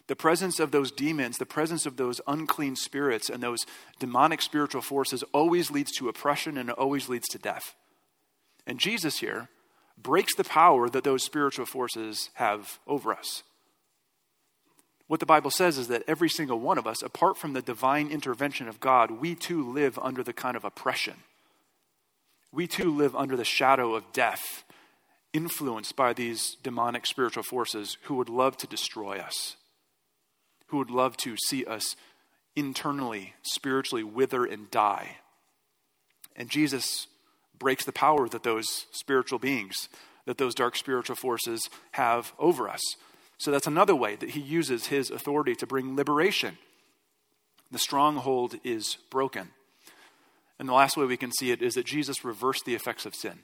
The 0.07 0.15
presence 0.15 0.59
of 0.59 0.71
those 0.71 0.91
demons, 0.91 1.37
the 1.37 1.45
presence 1.45 1.85
of 1.85 1.97
those 1.97 2.19
unclean 2.25 2.75
spirits 2.75 3.29
and 3.29 3.43
those 3.43 3.67
demonic 3.99 4.41
spiritual 4.41 4.81
forces 4.81 5.23
always 5.33 5.69
leads 5.69 5.91
to 5.97 6.09
oppression 6.09 6.57
and 6.57 6.71
always 6.71 7.09
leads 7.09 7.27
to 7.27 7.37
death. 7.37 7.75
And 8.65 8.79
Jesus 8.79 9.19
here 9.19 9.49
breaks 9.97 10.35
the 10.35 10.43
power 10.43 10.89
that 10.89 11.03
those 11.03 11.23
spiritual 11.23 11.65
forces 11.65 12.29
have 12.35 12.79
over 12.87 13.13
us. 13.13 13.43
What 15.07 15.19
the 15.19 15.25
Bible 15.25 15.51
says 15.51 15.77
is 15.77 15.87
that 15.89 16.03
every 16.07 16.29
single 16.29 16.59
one 16.59 16.77
of 16.77 16.87
us, 16.87 17.03
apart 17.03 17.37
from 17.37 17.53
the 17.53 17.61
divine 17.61 18.09
intervention 18.09 18.67
of 18.67 18.79
God, 18.79 19.11
we 19.11 19.35
too 19.35 19.71
live 19.71 19.99
under 19.99 20.23
the 20.23 20.33
kind 20.33 20.57
of 20.57 20.65
oppression. 20.65 21.15
We 22.51 22.67
too 22.67 22.95
live 22.95 23.15
under 23.15 23.35
the 23.35 23.45
shadow 23.45 23.93
of 23.93 24.11
death 24.13 24.63
influenced 25.33 25.95
by 25.95 26.13
these 26.13 26.55
demonic 26.63 27.05
spiritual 27.05 27.43
forces 27.43 27.97
who 28.03 28.15
would 28.15 28.29
love 28.29 28.55
to 28.57 28.67
destroy 28.67 29.19
us, 29.19 29.57
who 30.67 30.77
would 30.77 30.89
love 30.89 31.17
to 31.17 31.35
see 31.37 31.65
us 31.65 31.95
internally, 32.55 33.33
spiritually 33.43 34.03
wither 34.03 34.45
and 34.45 34.71
die. 34.71 35.17
And 36.35 36.49
Jesus 36.49 37.07
breaks 37.59 37.85
the 37.85 37.91
power 37.91 38.27
that 38.29 38.43
those 38.43 38.85
spiritual 38.91 39.39
beings, 39.39 39.89
that 40.25 40.37
those 40.37 40.55
dark 40.55 40.75
spiritual 40.75 41.15
forces 41.15 41.69
have 41.91 42.33
over 42.39 42.69
us. 42.69 42.81
So 43.37 43.51
that's 43.51 43.67
another 43.67 43.95
way 43.95 44.15
that 44.15 44.31
he 44.31 44.39
uses 44.39 44.87
his 44.87 45.11
authority 45.11 45.55
to 45.55 45.67
bring 45.67 45.95
liberation. 45.95 46.57
The 47.71 47.79
stronghold 47.79 48.55
is 48.63 48.97
broken. 49.09 49.49
And 50.57 50.69
the 50.69 50.73
last 50.73 50.95
way 50.95 51.05
we 51.05 51.17
can 51.17 51.31
see 51.31 51.51
it 51.51 51.61
is 51.61 51.73
that 51.73 51.85
Jesus 51.85 52.23
reversed 52.23 52.65
the 52.65 52.75
effects 52.75 53.05
of 53.05 53.15
sin. 53.15 53.39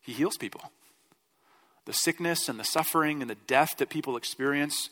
He 0.00 0.12
heals 0.12 0.36
people. 0.36 0.72
The 1.86 1.92
sickness 1.92 2.48
and 2.48 2.58
the 2.60 2.64
suffering 2.64 3.20
and 3.20 3.30
the 3.30 3.34
death 3.46 3.76
that 3.78 3.88
people 3.88 4.16
experience 4.16 4.90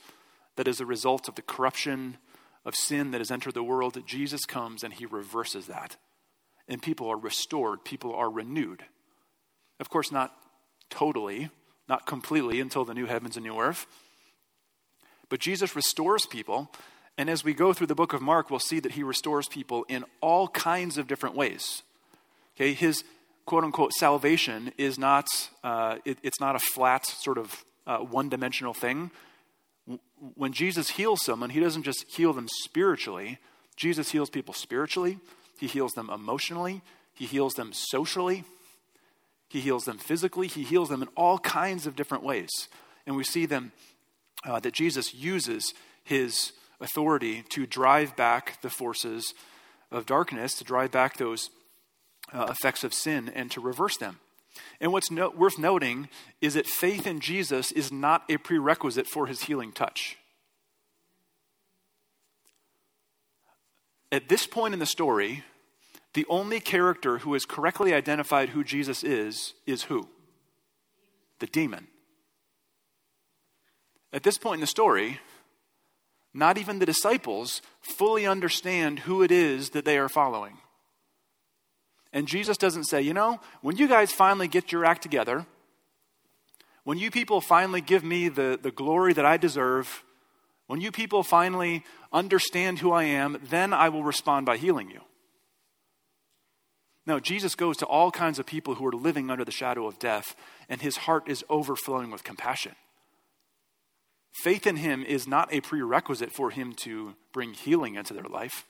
that 0.57 0.67
is 0.67 0.81
a 0.81 0.87
result 0.87 1.29
of 1.29 1.35
the 1.35 1.43
corruption 1.43 2.17
of 2.65 2.75
sin 2.75 3.13
that 3.13 3.21
has 3.21 3.31
entered 3.31 3.55
the 3.55 3.63
world, 3.63 4.03
Jesus 4.07 4.45
comes 4.45 4.83
and 4.83 4.93
he 4.93 5.07
reverses 5.07 5.67
that. 5.67 5.97
And 6.69 6.83
people 6.83 7.09
are 7.09 7.17
restored, 7.17 7.85
people 7.85 8.15
are 8.15 8.31
renewed. 8.31 8.85
Of 9.79 9.89
course, 9.89 10.11
not 10.11 10.35
totally, 10.91 11.51
not 11.89 12.07
completely 12.07 12.61
until 12.61 12.85
the 12.85 12.95
new 12.95 13.07
heavens 13.07 13.37
and 13.37 13.45
new 13.45 13.59
earth. 13.61 13.87
But 15.29 15.41
Jesus 15.41 15.77
restores 15.77 16.27
people. 16.27 16.71
And 17.19 17.31
as 17.31 17.45
we 17.45 17.55
go 17.55 17.73
through 17.73 17.87
the 17.87 17.95
book 17.95 18.13
of 18.13 18.21
Mark, 18.21 18.51
we'll 18.51 18.59
see 18.59 18.81
that 18.81 18.93
he 18.93 19.03
restores 19.03 19.49
people 19.49 19.85
in 19.89 20.05
all 20.21 20.49
kinds 20.49 20.99
of 20.99 21.07
different 21.07 21.35
ways. 21.35 21.83
Okay, 22.57 22.73
his, 22.73 23.05
quote 23.45 23.65
unquote 23.65 23.93
salvation 23.93 24.73
is 24.77 24.99
not, 24.99 25.27
uh, 25.65 25.97
it, 26.05 26.19
it's 26.23 26.41
not 26.41 26.57
a 26.57 26.59
flat, 26.59 27.07
sort 27.07 27.39
of 27.39 27.65
uh, 27.87 27.99
one 27.99 28.29
dimensional 28.29 28.75
thing. 28.75 29.11
When 30.35 30.53
Jesus 30.53 30.91
heals 30.91 31.25
someone, 31.25 31.51
he 31.51 31.61
doesn't 31.61 31.85
just 31.85 32.05
heal 32.09 32.33
them 32.33 32.49
spiritually, 32.65 33.39
Jesus 33.77 34.11
heals 34.11 34.31
people 34.31 34.55
spiritually, 34.55 35.19
he 35.59 35.67
heals 35.67 35.93
them 35.93 36.11
emotionally, 36.11 36.83
he 37.15 37.27
heals 37.27 37.55
them 37.55 37.73
socially, 37.73 38.45
he 39.49 39.61
heals 39.61 39.85
them 39.85 39.99
physically, 39.99 40.49
he 40.49 40.65
heals 40.65 40.89
them 40.89 41.03
in 41.03 41.09
all 41.17 41.39
kinds 41.39 41.87
of 41.87 41.97
different 41.97 42.25
ways. 42.25 42.51
And 43.07 43.17
we 43.17 43.25
see 43.25 43.47
them 43.47 43.73
uh, 44.45 44.61
that 44.61 44.75
Jesus 44.75 45.15
uses 45.15 45.73
his 46.05 46.53
authority 46.81 47.43
to 47.51 47.67
drive 47.67 48.17
back 48.17 48.61
the 48.63 48.71
forces 48.71 49.35
of 49.91 50.07
darkness, 50.07 50.55
to 50.55 50.65
drive 50.65 50.91
back 50.91 51.17
those 51.17 51.51
uh, 52.33 52.47
effects 52.51 52.85
of 52.85 52.93
sin 52.93 53.31
and 53.35 53.51
to 53.51 53.61
reverse 53.61 53.97
them. 53.97 54.19
And 54.81 54.93
what's 54.93 55.11
no- 55.11 55.31
worth 55.31 55.59
noting 55.59 56.09
is 56.41 56.55
that 56.55 56.67
faith 56.67 57.07
in 57.07 57.21
Jesus 57.21 57.73
is 57.73 57.93
not 57.93 58.25
a 58.29 58.37
prerequisite 58.39 59.07
for 59.07 59.27
his 59.27 59.43
healing 59.43 59.73
touch. 59.73 60.17
At 64.13 64.29
this 64.29 64.47
point 64.47 64.75
in 64.75 64.81
the 64.81 64.87
story, 64.87 65.45
the 66.15 66.27
only 66.29 66.61
character 66.61 67.19
who 67.19 67.33
has 67.35 67.45
correctly 67.45 67.93
identified 67.93 68.51
who 68.51 68.65
Jesus 68.65 69.05
is 69.05 69.55
is 69.67 69.85
who? 69.85 70.09
The 71.41 71.47
demon. 71.47 71.89
At 74.13 74.23
this 74.23 74.39
point 74.39 74.57
in 74.57 74.61
the 74.61 74.67
story, 74.67 75.21
not 76.33 76.59
even 76.59 76.79
the 76.79 76.87
disciples, 76.87 77.61
fully 77.81 78.27
understand 78.27 79.01
who 79.01 79.23
it 79.23 79.31
is 79.31 79.71
that 79.71 79.85
they 79.85 79.99
are 79.99 80.09
following. 80.09 80.59
And 82.13 82.29
Jesus 82.29 82.57
doesn't 82.57 82.85
say, 82.85 83.03
you 83.03 83.13
know, 83.13 83.41
when 83.61 83.77
you 83.77 83.89
guys 83.89 84.13
finally 84.13 84.49
get 84.49 84.73
your 84.73 84.85
act 84.85 85.03
together, 85.03 85.45
when 86.85 86.99
you 86.99 87.11
people 87.11 87.41
finally 87.41 87.81
give 87.81 88.05
me 88.05 88.29
the, 88.29 88.59
the 88.63 88.71
glory 88.71 89.13
that 89.13 89.27
I 89.27 89.37
deserve, 89.37 90.05
when 90.67 90.81
you 90.81 90.91
people 90.91 91.23
finally 91.23 91.85
understand 92.13 92.81
who 92.81 92.93
I 92.93 93.05
am, 93.05 93.39
then 93.51 93.73
I 93.73 93.89
will 93.89 94.03
respond 94.03 94.47
by 94.47 94.57
healing 94.57 94.91
you. 94.91 95.01
No, 97.07 97.21
Jesus 97.21 97.55
goes 97.55 97.77
to 97.79 97.87
all 97.87 98.11
kinds 98.11 98.41
of 98.41 98.47
people 98.47 98.75
who 98.75 98.87
are 98.87 98.93
living 98.93 99.31
under 99.31 99.45
the 99.45 99.53
shadow 99.53 99.87
of 99.87 99.99
death, 100.01 100.35
and 100.69 100.83
his 100.83 100.97
heart 100.97 101.29
is 101.29 101.45
overflowing 101.49 102.11
with 102.11 102.25
compassion. 102.25 102.75
Faith 104.43 104.67
in 104.67 104.77
him 104.77 105.05
is 105.05 105.29
not 105.29 105.53
a 105.53 105.61
prerequisite 105.61 106.33
for 106.33 106.51
him 106.51 106.75
to 106.75 107.15
bring 107.33 107.55
healing 107.55 107.95
into 107.95 108.13
their 108.13 108.25
life. 108.25 108.67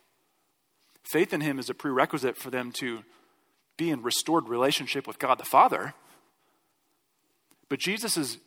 Faith 1.03 1.33
in 1.33 1.41
him 1.41 1.59
is 1.59 1.71
a 1.71 1.75
prerequisite 1.75 2.37
for 2.37 2.51
them 2.51 2.73
to 2.73 3.03
be 3.79 3.91
in 3.91 4.03
restored 4.03 4.49
relationship 4.49 5.07
with 5.07 5.19
God 5.19 5.39
the 5.39 5.45
Father. 5.45 5.95
But 7.69 7.79
Jesus, 7.79 8.17
is, 8.17 8.39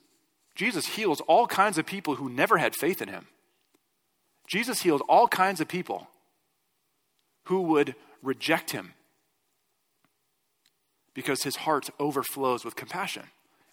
Jesus 0.55 0.85
heals 0.85 1.21
all 1.21 1.47
kinds 1.47 1.77
of 1.77 1.85
people 1.85 2.15
who 2.15 2.29
never 2.29 2.57
had 2.57 2.75
faith 2.75 3.01
in 3.01 3.09
him. 3.09 3.27
Jesus 4.49 4.81
healed 4.81 5.03
all 5.07 5.27
kinds 5.27 5.61
of 5.61 5.67
people 5.67 6.07
who 7.45 7.61
would 7.61 7.95
reject 8.23 8.71
him 8.71 8.93
because 11.13 11.43
his 11.43 11.57
heart 11.57 11.89
overflows 11.99 12.65
with 12.65 12.75
compassion. 12.75 13.23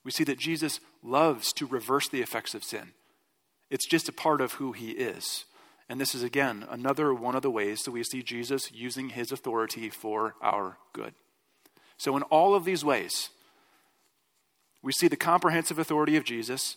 We 0.05 0.11
see 0.11 0.25
that 0.25 0.39
Jesus 0.39 0.81
loves 1.03 1.53
to 1.55 1.67
reverse 1.67 2.09
the 2.09 2.21
effects 2.21 2.55
of 2.55 2.62
sin. 2.62 2.93
It's 3.71 3.89
just 3.89 4.09
a 4.09 4.12
part 4.12 4.41
of 4.41 4.55
who 4.55 4.73
he 4.73 4.91
is. 4.91 5.47
And 5.89 6.01
this 6.01 6.15
is, 6.15 6.23
again, 6.23 6.67
another 6.69 7.15
one 7.15 7.35
of 7.35 7.43
the 7.43 7.51
ways 7.51 7.83
that 7.83 7.93
we 7.93 8.03
see 8.03 8.23
Jesus 8.23 8.71
using 8.73 9.11
his 9.11 9.33
authority 9.33 9.89
for 9.89 10.35
our 10.43 10.77
good. 10.93 11.15
So, 11.97 12.17
in 12.17 12.23
all 12.25 12.55
of 12.55 12.65
these 12.65 12.85
ways, 12.85 13.31
we 14.83 14.93
see 14.93 15.09
the 15.09 15.17
comprehensive 15.17 15.79
authority 15.79 16.17
of 16.17 16.25
Jesus, 16.25 16.77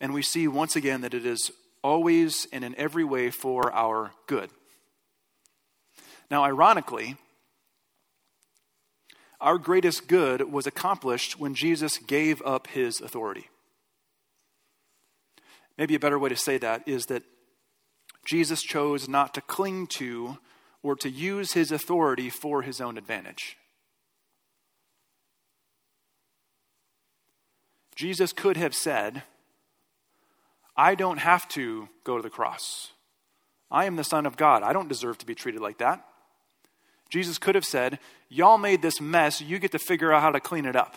and 0.00 0.14
we 0.14 0.22
see 0.22 0.48
once 0.48 0.76
again 0.76 1.00
that 1.02 1.14
it 1.14 1.26
is 1.26 1.50
always 1.82 2.46
and 2.52 2.64
in 2.64 2.74
every 2.76 3.04
way 3.04 3.30
for 3.30 3.72
our 3.72 4.12
good. 4.26 4.50
Now, 6.30 6.44
ironically, 6.44 7.16
our 9.40 9.58
greatest 9.58 10.08
good 10.08 10.52
was 10.52 10.66
accomplished 10.66 11.38
when 11.38 11.54
Jesus 11.54 11.98
gave 11.98 12.42
up 12.42 12.66
his 12.68 13.00
authority. 13.00 13.48
Maybe 15.76 15.94
a 15.94 16.00
better 16.00 16.18
way 16.18 16.28
to 16.28 16.36
say 16.36 16.58
that 16.58 16.86
is 16.88 17.06
that 17.06 17.22
Jesus 18.26 18.62
chose 18.62 19.08
not 19.08 19.32
to 19.34 19.40
cling 19.40 19.86
to 19.86 20.38
or 20.82 20.96
to 20.96 21.08
use 21.08 21.52
his 21.52 21.70
authority 21.70 22.28
for 22.30 22.62
his 22.62 22.80
own 22.80 22.98
advantage. 22.98 23.56
Jesus 27.94 28.32
could 28.32 28.56
have 28.56 28.74
said, 28.74 29.22
I 30.78 30.94
don't 30.94 31.18
have 31.18 31.48
to 31.48 31.88
go 32.04 32.16
to 32.16 32.22
the 32.22 32.30
cross. 32.30 32.92
I 33.68 33.86
am 33.86 33.96
the 33.96 34.04
Son 34.04 34.26
of 34.26 34.36
God. 34.36 34.62
I 34.62 34.72
don't 34.72 34.88
deserve 34.88 35.18
to 35.18 35.26
be 35.26 35.34
treated 35.34 35.60
like 35.60 35.78
that. 35.78 36.04
Jesus 37.10 37.36
could 37.36 37.56
have 37.56 37.64
said, 37.64 37.98
Y'all 38.28 38.58
made 38.58 38.80
this 38.80 39.00
mess. 39.00 39.40
You 39.40 39.58
get 39.58 39.72
to 39.72 39.78
figure 39.78 40.12
out 40.12 40.22
how 40.22 40.30
to 40.30 40.40
clean 40.40 40.66
it 40.66 40.76
up. 40.76 40.94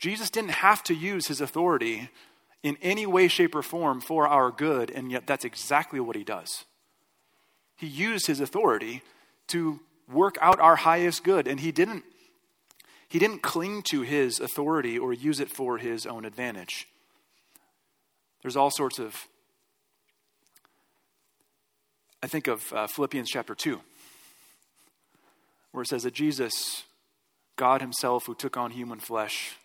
Jesus 0.00 0.30
didn't 0.30 0.50
have 0.50 0.82
to 0.84 0.94
use 0.94 1.28
his 1.28 1.40
authority 1.40 2.10
in 2.62 2.76
any 2.82 3.06
way, 3.06 3.28
shape, 3.28 3.54
or 3.54 3.62
form 3.62 4.00
for 4.00 4.26
our 4.26 4.50
good, 4.50 4.90
and 4.90 5.12
yet 5.12 5.26
that's 5.26 5.44
exactly 5.44 6.00
what 6.00 6.16
he 6.16 6.24
does. 6.24 6.64
He 7.76 7.86
used 7.86 8.26
his 8.26 8.40
authority 8.40 9.02
to 9.48 9.80
work 10.10 10.36
out 10.40 10.58
our 10.58 10.76
highest 10.76 11.22
good, 11.22 11.46
and 11.46 11.60
he 11.60 11.70
didn't, 11.70 12.04
he 13.08 13.18
didn't 13.18 13.42
cling 13.42 13.82
to 13.90 14.02
his 14.02 14.40
authority 14.40 14.98
or 14.98 15.12
use 15.12 15.38
it 15.38 15.50
for 15.50 15.78
his 15.78 16.06
own 16.06 16.24
advantage. 16.24 16.88
There's 18.42 18.56
all 18.56 18.70
sorts 18.70 18.98
of, 18.98 19.14
I 22.22 22.26
think 22.26 22.46
of 22.46 22.72
uh, 22.72 22.86
Philippians 22.86 23.28
chapter 23.28 23.54
2, 23.54 23.80
where 25.72 25.82
it 25.82 25.88
says 25.88 26.04
that 26.04 26.14
Jesus, 26.14 26.84
God 27.56 27.80
Himself, 27.80 28.26
who 28.26 28.34
took 28.34 28.56
on 28.56 28.70
human 28.70 28.98
flesh, 28.98 29.56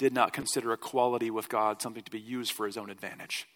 did 0.00 0.14
not 0.14 0.32
consider 0.32 0.72
equality 0.72 1.30
with 1.30 1.50
God 1.50 1.82
something 1.82 2.02
to 2.02 2.10
be 2.10 2.18
used 2.18 2.52
for 2.52 2.64
his 2.64 2.78
own 2.78 2.88
advantage, 2.88 3.46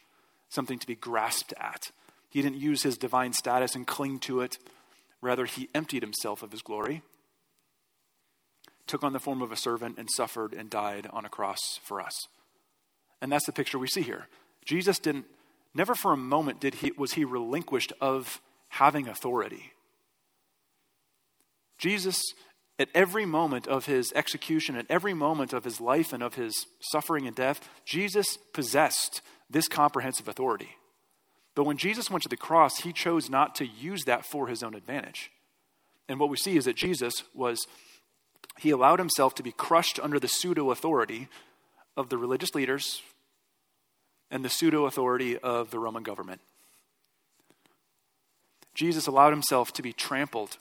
something 0.50 0.78
to 0.78 0.86
be 0.86 0.94
grasped 0.94 1.54
at. 1.58 1.90
He 2.28 2.42
didn't 2.42 2.60
use 2.60 2.82
his 2.82 2.98
divine 2.98 3.32
status 3.32 3.74
and 3.74 3.86
cling 3.86 4.18
to 4.20 4.42
it. 4.42 4.58
Rather, 5.22 5.46
he 5.46 5.70
emptied 5.74 6.02
himself 6.02 6.42
of 6.42 6.52
his 6.52 6.60
glory, 6.60 7.00
took 8.86 9.02
on 9.02 9.14
the 9.14 9.20
form 9.20 9.40
of 9.40 9.52
a 9.52 9.56
servant, 9.56 9.96
and 9.96 10.10
suffered 10.10 10.52
and 10.52 10.68
died 10.68 11.08
on 11.10 11.24
a 11.24 11.30
cross 11.30 11.80
for 11.82 11.98
us. 11.98 12.12
And 13.22 13.32
that's 13.32 13.46
the 13.46 13.52
picture 13.52 13.78
we 13.78 13.86
see 13.86 14.02
here. 14.02 14.26
Jesus 14.64 14.98
didn't, 14.98 15.26
never 15.74 15.94
for 15.94 16.12
a 16.12 16.16
moment 16.16 16.60
did 16.60 16.76
he, 16.76 16.92
was 16.92 17.12
he 17.12 17.24
relinquished 17.24 17.92
of 18.00 18.40
having 18.68 19.08
authority. 19.08 19.72
Jesus 21.78 22.20
at 22.78 22.88
every 22.94 23.24
moment 23.24 23.68
of 23.68 23.86
his 23.86 24.12
execution, 24.14 24.76
at 24.76 24.86
every 24.88 25.14
moment 25.14 25.52
of 25.52 25.64
his 25.64 25.80
life 25.80 26.12
and 26.12 26.22
of 26.22 26.34
his 26.34 26.66
suffering 26.80 27.26
and 27.26 27.36
death, 27.36 27.68
Jesus 27.84 28.36
possessed 28.52 29.22
this 29.48 29.68
comprehensive 29.68 30.26
authority. 30.26 30.70
But 31.54 31.64
when 31.64 31.76
Jesus 31.76 32.10
went 32.10 32.24
to 32.24 32.28
the 32.28 32.36
cross, 32.36 32.78
he 32.78 32.92
chose 32.92 33.30
not 33.30 33.54
to 33.56 33.66
use 33.66 34.04
that 34.04 34.26
for 34.26 34.48
his 34.48 34.62
own 34.62 34.74
advantage. 34.74 35.30
And 36.08 36.18
what 36.18 36.28
we 36.30 36.36
see 36.36 36.56
is 36.56 36.64
that 36.64 36.76
Jesus 36.76 37.22
was, 37.32 37.66
he 38.58 38.70
allowed 38.70 38.98
himself 38.98 39.36
to 39.36 39.42
be 39.44 39.52
crushed 39.52 40.00
under 40.02 40.18
the 40.18 40.28
pseudo 40.28 40.72
authority 40.72 41.28
of 41.96 42.08
the 42.08 42.18
religious 42.18 42.56
leaders 42.56 43.02
and 44.30 44.44
the 44.44 44.50
pseudo 44.50 44.86
authority 44.86 45.38
of 45.38 45.70
the 45.70 45.78
Roman 45.78 46.02
government. 46.02 46.40
Jesus 48.74 49.06
allowed 49.06 49.30
himself 49.30 49.72
to 49.74 49.82
be 49.82 49.92
trampled 49.92 50.58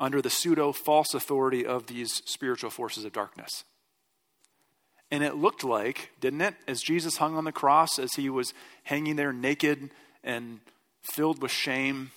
under 0.00 0.20
the 0.20 0.30
pseudo 0.30 0.72
false 0.72 1.14
authority 1.14 1.64
of 1.64 1.86
these 1.86 2.22
spiritual 2.24 2.70
forces 2.70 3.04
of 3.04 3.12
darkness. 3.12 3.64
And 5.10 5.22
it 5.22 5.36
looked 5.36 5.62
like, 5.62 6.10
didn't 6.20 6.40
it, 6.40 6.54
as 6.66 6.80
Jesus 6.80 7.18
hung 7.18 7.36
on 7.36 7.44
the 7.44 7.52
cross, 7.52 7.98
as 7.98 8.14
he 8.14 8.30
was 8.30 8.54
hanging 8.84 9.16
there 9.16 9.32
naked 9.32 9.90
and 10.24 10.60
filled 11.02 11.42
with 11.42 11.50
shame, 11.50 12.10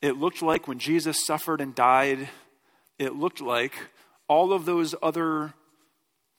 it 0.00 0.16
looked 0.16 0.42
like 0.42 0.66
when 0.66 0.78
Jesus 0.78 1.26
suffered 1.26 1.60
and 1.60 1.74
died, 1.74 2.30
it 2.98 3.14
looked 3.14 3.40
like 3.40 3.74
all 4.26 4.52
of 4.52 4.64
those 4.64 4.94
other 5.02 5.52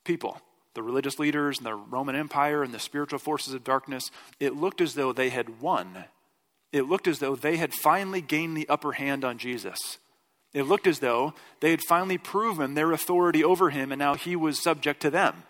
people, 0.04 0.42
the 0.80 0.84
religious 0.84 1.20
leaders 1.20 1.58
and 1.58 1.66
the 1.66 1.76
Roman 1.76 2.16
Empire 2.16 2.64
and 2.64 2.74
the 2.74 2.80
spiritual 2.80 3.20
forces 3.20 3.54
of 3.54 3.64
darkness, 3.64 4.10
it 4.40 4.56
looked 4.56 4.82
as 4.82 4.94
though 4.94 5.14
they 5.14 5.30
had 5.30 5.62
won 5.62 6.06
it 6.72 6.84
looked 6.84 7.08
as 7.08 7.20
though 7.20 7.36
they 7.36 7.58
had 7.58 7.74
finally 7.74 8.22
gained 8.22 8.56
the 8.56 8.70
upper 8.70 8.94
hand 8.94 9.26
on 9.26 9.38
Jesus. 9.38 9.98
It 10.54 10.64
looked 10.64 10.88
as 10.88 11.00
though 11.00 11.34
they 11.60 11.72
had 11.72 11.82
finally 11.82 12.18
proven 12.18 12.74
their 12.74 12.92
authority 12.92 13.44
over 13.44 13.70
him 13.70 13.92
and 13.92 14.00
now 14.00 14.16
he 14.16 14.36
was 14.36 14.62
subject 14.62 15.02
to 15.02 15.10
them. 15.10 15.44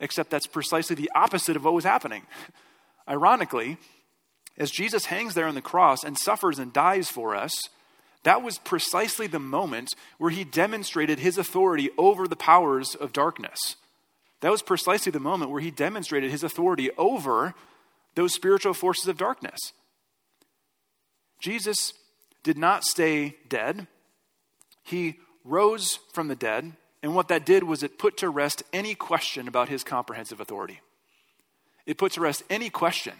Except 0.00 0.30
that's 0.30 0.46
precisely 0.46 0.96
the 0.96 1.10
opposite 1.14 1.56
of 1.56 1.64
what 1.64 1.74
was 1.74 1.84
happening. 1.84 2.22
Ironically, 3.08 3.78
as 4.58 4.70
Jesus 4.70 5.06
hangs 5.06 5.34
there 5.34 5.46
on 5.46 5.54
the 5.54 5.62
cross 5.62 6.02
and 6.04 6.18
suffers 6.18 6.58
and 6.58 6.72
dies 6.72 7.08
for 7.08 7.34
us, 7.34 7.52
that 8.24 8.42
was 8.42 8.58
precisely 8.58 9.26
the 9.26 9.38
moment 9.38 9.94
where 10.18 10.30
he 10.30 10.44
demonstrated 10.44 11.18
his 11.18 11.38
authority 11.38 11.90
over 11.96 12.26
the 12.26 12.36
powers 12.36 12.94
of 12.94 13.12
darkness. 13.12 13.76
That 14.40 14.50
was 14.50 14.62
precisely 14.62 15.10
the 15.10 15.20
moment 15.20 15.50
where 15.50 15.60
he 15.60 15.70
demonstrated 15.70 16.30
his 16.30 16.44
authority 16.44 16.90
over 16.98 17.54
those 18.14 18.34
spiritual 18.34 18.74
forces 18.74 19.08
of 19.08 19.16
darkness. 19.16 19.72
Jesus 21.40 21.92
did 22.42 22.58
not 22.58 22.84
stay 22.84 23.36
dead, 23.48 23.86
he 24.82 25.16
rose 25.44 25.98
from 26.12 26.28
the 26.28 26.36
dead. 26.36 26.72
And 27.02 27.14
what 27.14 27.28
that 27.28 27.46
did 27.46 27.62
was 27.62 27.82
it 27.82 27.98
put 27.98 28.16
to 28.18 28.28
rest 28.28 28.62
any 28.72 28.94
question 28.94 29.46
about 29.46 29.68
his 29.68 29.84
comprehensive 29.84 30.40
authority. 30.40 30.80
It 31.84 31.98
put 31.98 32.12
to 32.12 32.20
rest 32.20 32.42
any 32.50 32.70
question. 32.70 33.14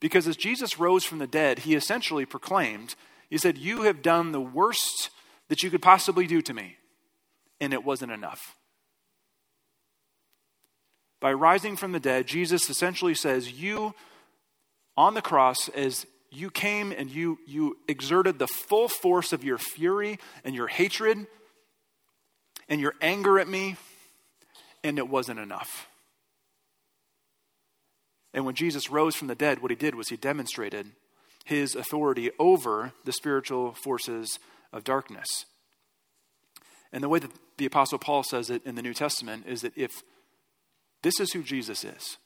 Because 0.00 0.28
as 0.28 0.36
Jesus 0.36 0.78
rose 0.78 1.04
from 1.04 1.18
the 1.18 1.26
dead, 1.26 1.60
he 1.60 1.74
essentially 1.74 2.26
proclaimed, 2.26 2.94
He 3.30 3.38
said, 3.38 3.56
You 3.56 3.82
have 3.82 4.02
done 4.02 4.32
the 4.32 4.40
worst 4.40 5.08
that 5.48 5.62
you 5.62 5.70
could 5.70 5.80
possibly 5.80 6.26
do 6.26 6.42
to 6.42 6.52
me, 6.52 6.76
and 7.60 7.72
it 7.72 7.84
wasn't 7.84 8.12
enough. 8.12 8.54
By 11.24 11.32
rising 11.32 11.76
from 11.76 11.92
the 11.92 12.00
dead, 12.00 12.26
Jesus 12.26 12.68
essentially 12.68 13.14
says, 13.14 13.50
You 13.50 13.94
on 14.94 15.14
the 15.14 15.22
cross, 15.22 15.70
as 15.70 16.04
you 16.30 16.50
came 16.50 16.92
and 16.92 17.08
you, 17.08 17.38
you 17.46 17.78
exerted 17.88 18.38
the 18.38 18.46
full 18.46 18.88
force 18.88 19.32
of 19.32 19.42
your 19.42 19.56
fury 19.56 20.18
and 20.44 20.54
your 20.54 20.66
hatred 20.66 21.26
and 22.68 22.78
your 22.78 22.92
anger 23.00 23.38
at 23.38 23.48
me, 23.48 23.76
and 24.82 24.98
it 24.98 25.08
wasn't 25.08 25.40
enough. 25.40 25.88
And 28.34 28.44
when 28.44 28.54
Jesus 28.54 28.90
rose 28.90 29.16
from 29.16 29.28
the 29.28 29.34
dead, 29.34 29.62
what 29.62 29.70
he 29.70 29.76
did 29.76 29.94
was 29.94 30.10
he 30.10 30.18
demonstrated 30.18 30.88
his 31.46 31.74
authority 31.74 32.32
over 32.38 32.92
the 33.06 33.12
spiritual 33.12 33.72
forces 33.82 34.38
of 34.74 34.84
darkness. 34.84 35.46
And 36.92 37.02
the 37.02 37.08
way 37.08 37.18
that 37.18 37.30
the 37.56 37.64
Apostle 37.64 37.98
Paul 37.98 38.24
says 38.24 38.50
it 38.50 38.60
in 38.66 38.74
the 38.74 38.82
New 38.82 38.92
Testament 38.92 39.46
is 39.46 39.62
that 39.62 39.72
if 39.74 40.02
this 41.04 41.20
is 41.20 41.32
who 41.32 41.42
Jesus 41.42 41.84
is, 41.84 42.16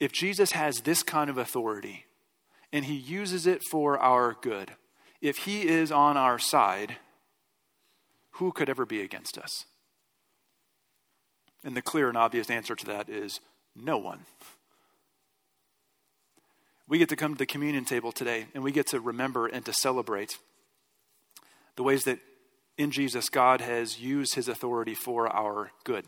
if 0.00 0.12
Jesus 0.12 0.52
has 0.52 0.80
this 0.80 1.04
kind 1.04 1.30
of 1.30 1.38
authority 1.38 2.06
and 2.72 2.84
he 2.84 2.96
uses 2.96 3.46
it 3.46 3.62
for 3.70 3.98
our 3.98 4.36
good, 4.42 4.72
if 5.22 5.38
he 5.38 5.66
is 5.66 5.92
on 5.92 6.16
our 6.16 6.40
side, 6.40 6.96
who 8.32 8.50
could 8.50 8.68
ever 8.68 8.84
be 8.84 9.00
against 9.00 9.38
us? 9.38 9.64
And 11.64 11.76
the 11.76 11.82
clear 11.82 12.08
and 12.08 12.18
obvious 12.18 12.50
answer 12.50 12.74
to 12.74 12.86
that 12.86 13.08
is 13.08 13.40
no 13.76 13.96
one. 13.96 14.26
We 16.88 16.98
get 16.98 17.08
to 17.10 17.16
come 17.16 17.34
to 17.34 17.38
the 17.38 17.46
communion 17.46 17.84
table 17.84 18.10
today 18.10 18.46
and 18.54 18.64
we 18.64 18.72
get 18.72 18.88
to 18.88 19.00
remember 19.00 19.46
and 19.46 19.64
to 19.66 19.72
celebrate 19.72 20.38
the 21.76 21.84
ways 21.84 22.02
that 22.04 22.18
in 22.76 22.90
Jesus 22.90 23.28
God 23.28 23.60
has 23.60 24.00
used 24.00 24.34
his 24.34 24.48
authority 24.48 24.94
for 24.94 25.28
our 25.28 25.70
good. 25.84 26.06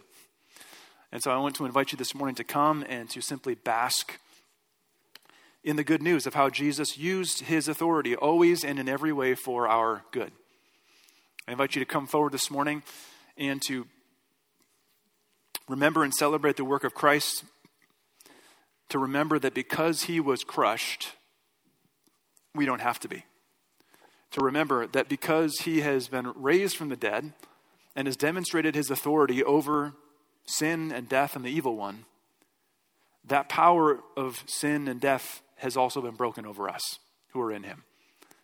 And 1.12 1.22
so 1.22 1.30
I 1.32 1.38
want 1.38 1.56
to 1.56 1.66
invite 1.66 1.90
you 1.90 1.98
this 1.98 2.14
morning 2.14 2.36
to 2.36 2.44
come 2.44 2.84
and 2.88 3.10
to 3.10 3.20
simply 3.20 3.54
bask 3.54 4.18
in 5.64 5.76
the 5.76 5.84
good 5.84 6.02
news 6.02 6.26
of 6.26 6.34
how 6.34 6.48
Jesus 6.48 6.96
used 6.96 7.42
his 7.42 7.68
authority 7.68 8.14
always 8.14 8.64
and 8.64 8.78
in 8.78 8.88
every 8.88 9.12
way 9.12 9.34
for 9.34 9.68
our 9.68 10.04
good. 10.12 10.30
I 11.48 11.52
invite 11.52 11.74
you 11.74 11.80
to 11.80 11.86
come 11.86 12.06
forward 12.06 12.32
this 12.32 12.50
morning 12.50 12.82
and 13.36 13.60
to 13.62 13.86
remember 15.68 16.04
and 16.04 16.14
celebrate 16.14 16.56
the 16.56 16.64
work 16.64 16.84
of 16.84 16.94
Christ, 16.94 17.44
to 18.88 18.98
remember 18.98 19.38
that 19.38 19.54
because 19.54 20.04
he 20.04 20.20
was 20.20 20.44
crushed, 20.44 21.12
we 22.54 22.66
don't 22.66 22.80
have 22.80 23.00
to 23.00 23.08
be. 23.08 23.24
To 24.32 24.44
remember 24.44 24.86
that 24.86 25.08
because 25.08 25.60
he 25.62 25.80
has 25.80 26.06
been 26.06 26.32
raised 26.36 26.76
from 26.76 26.88
the 26.88 26.96
dead 26.96 27.32
and 27.96 28.06
has 28.06 28.16
demonstrated 28.16 28.76
his 28.76 28.90
authority 28.90 29.42
over 29.42 29.94
sin 30.46 30.92
and 30.92 31.08
death 31.08 31.36
and 31.36 31.44
the 31.44 31.50
evil 31.50 31.76
one, 31.76 32.04
that 33.24 33.48
power 33.48 34.00
of 34.16 34.42
sin 34.46 34.88
and 34.88 35.00
death 35.00 35.42
has 35.56 35.76
also 35.76 36.00
been 36.00 36.14
broken 36.14 36.46
over 36.46 36.68
us 36.68 36.98
who 37.32 37.40
are 37.40 37.52
in 37.52 37.62
him. 37.62 37.84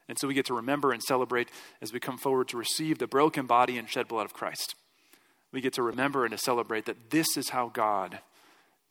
And 0.09 0.19
so 0.19 0.29
we 0.29 0.35
get 0.35 0.47
to 0.47 0.55
remember 0.55 0.93
and 0.93 1.03
celebrate 1.03 1.49
as 1.83 1.93
we 1.93 1.99
come 1.99 2.19
forward 2.19 2.49
to 2.49 2.57
receive 2.57 2.99
the 2.99 3.07
broken 3.07 3.47
body 3.47 3.77
and 3.79 3.89
shed 3.89 4.07
blood 4.07 4.27
of 4.27 4.35
Christ. 4.35 4.75
We 5.53 5.61
get 5.61 5.73
to 5.75 5.83
remember 5.83 6.25
and 6.25 6.33
to 6.33 6.39
celebrate 6.39 6.85
that 6.87 7.11
this 7.11 7.37
is 7.37 7.49
how 7.49 7.69
God 7.69 8.21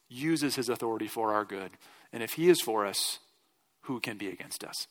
uses 0.10 0.56
his 0.56 0.70
authority 0.70 1.08
for 1.08 1.34
our 1.34 1.46
good. 1.46 1.72
And 2.12 2.22
if 2.22 2.34
he 2.34 2.50
is 2.50 2.62
for 2.62 2.86
us, 2.86 3.20
who 3.82 4.00
can 4.00 4.18
be 4.18 4.28
against 4.28 4.64
us? 4.64 4.88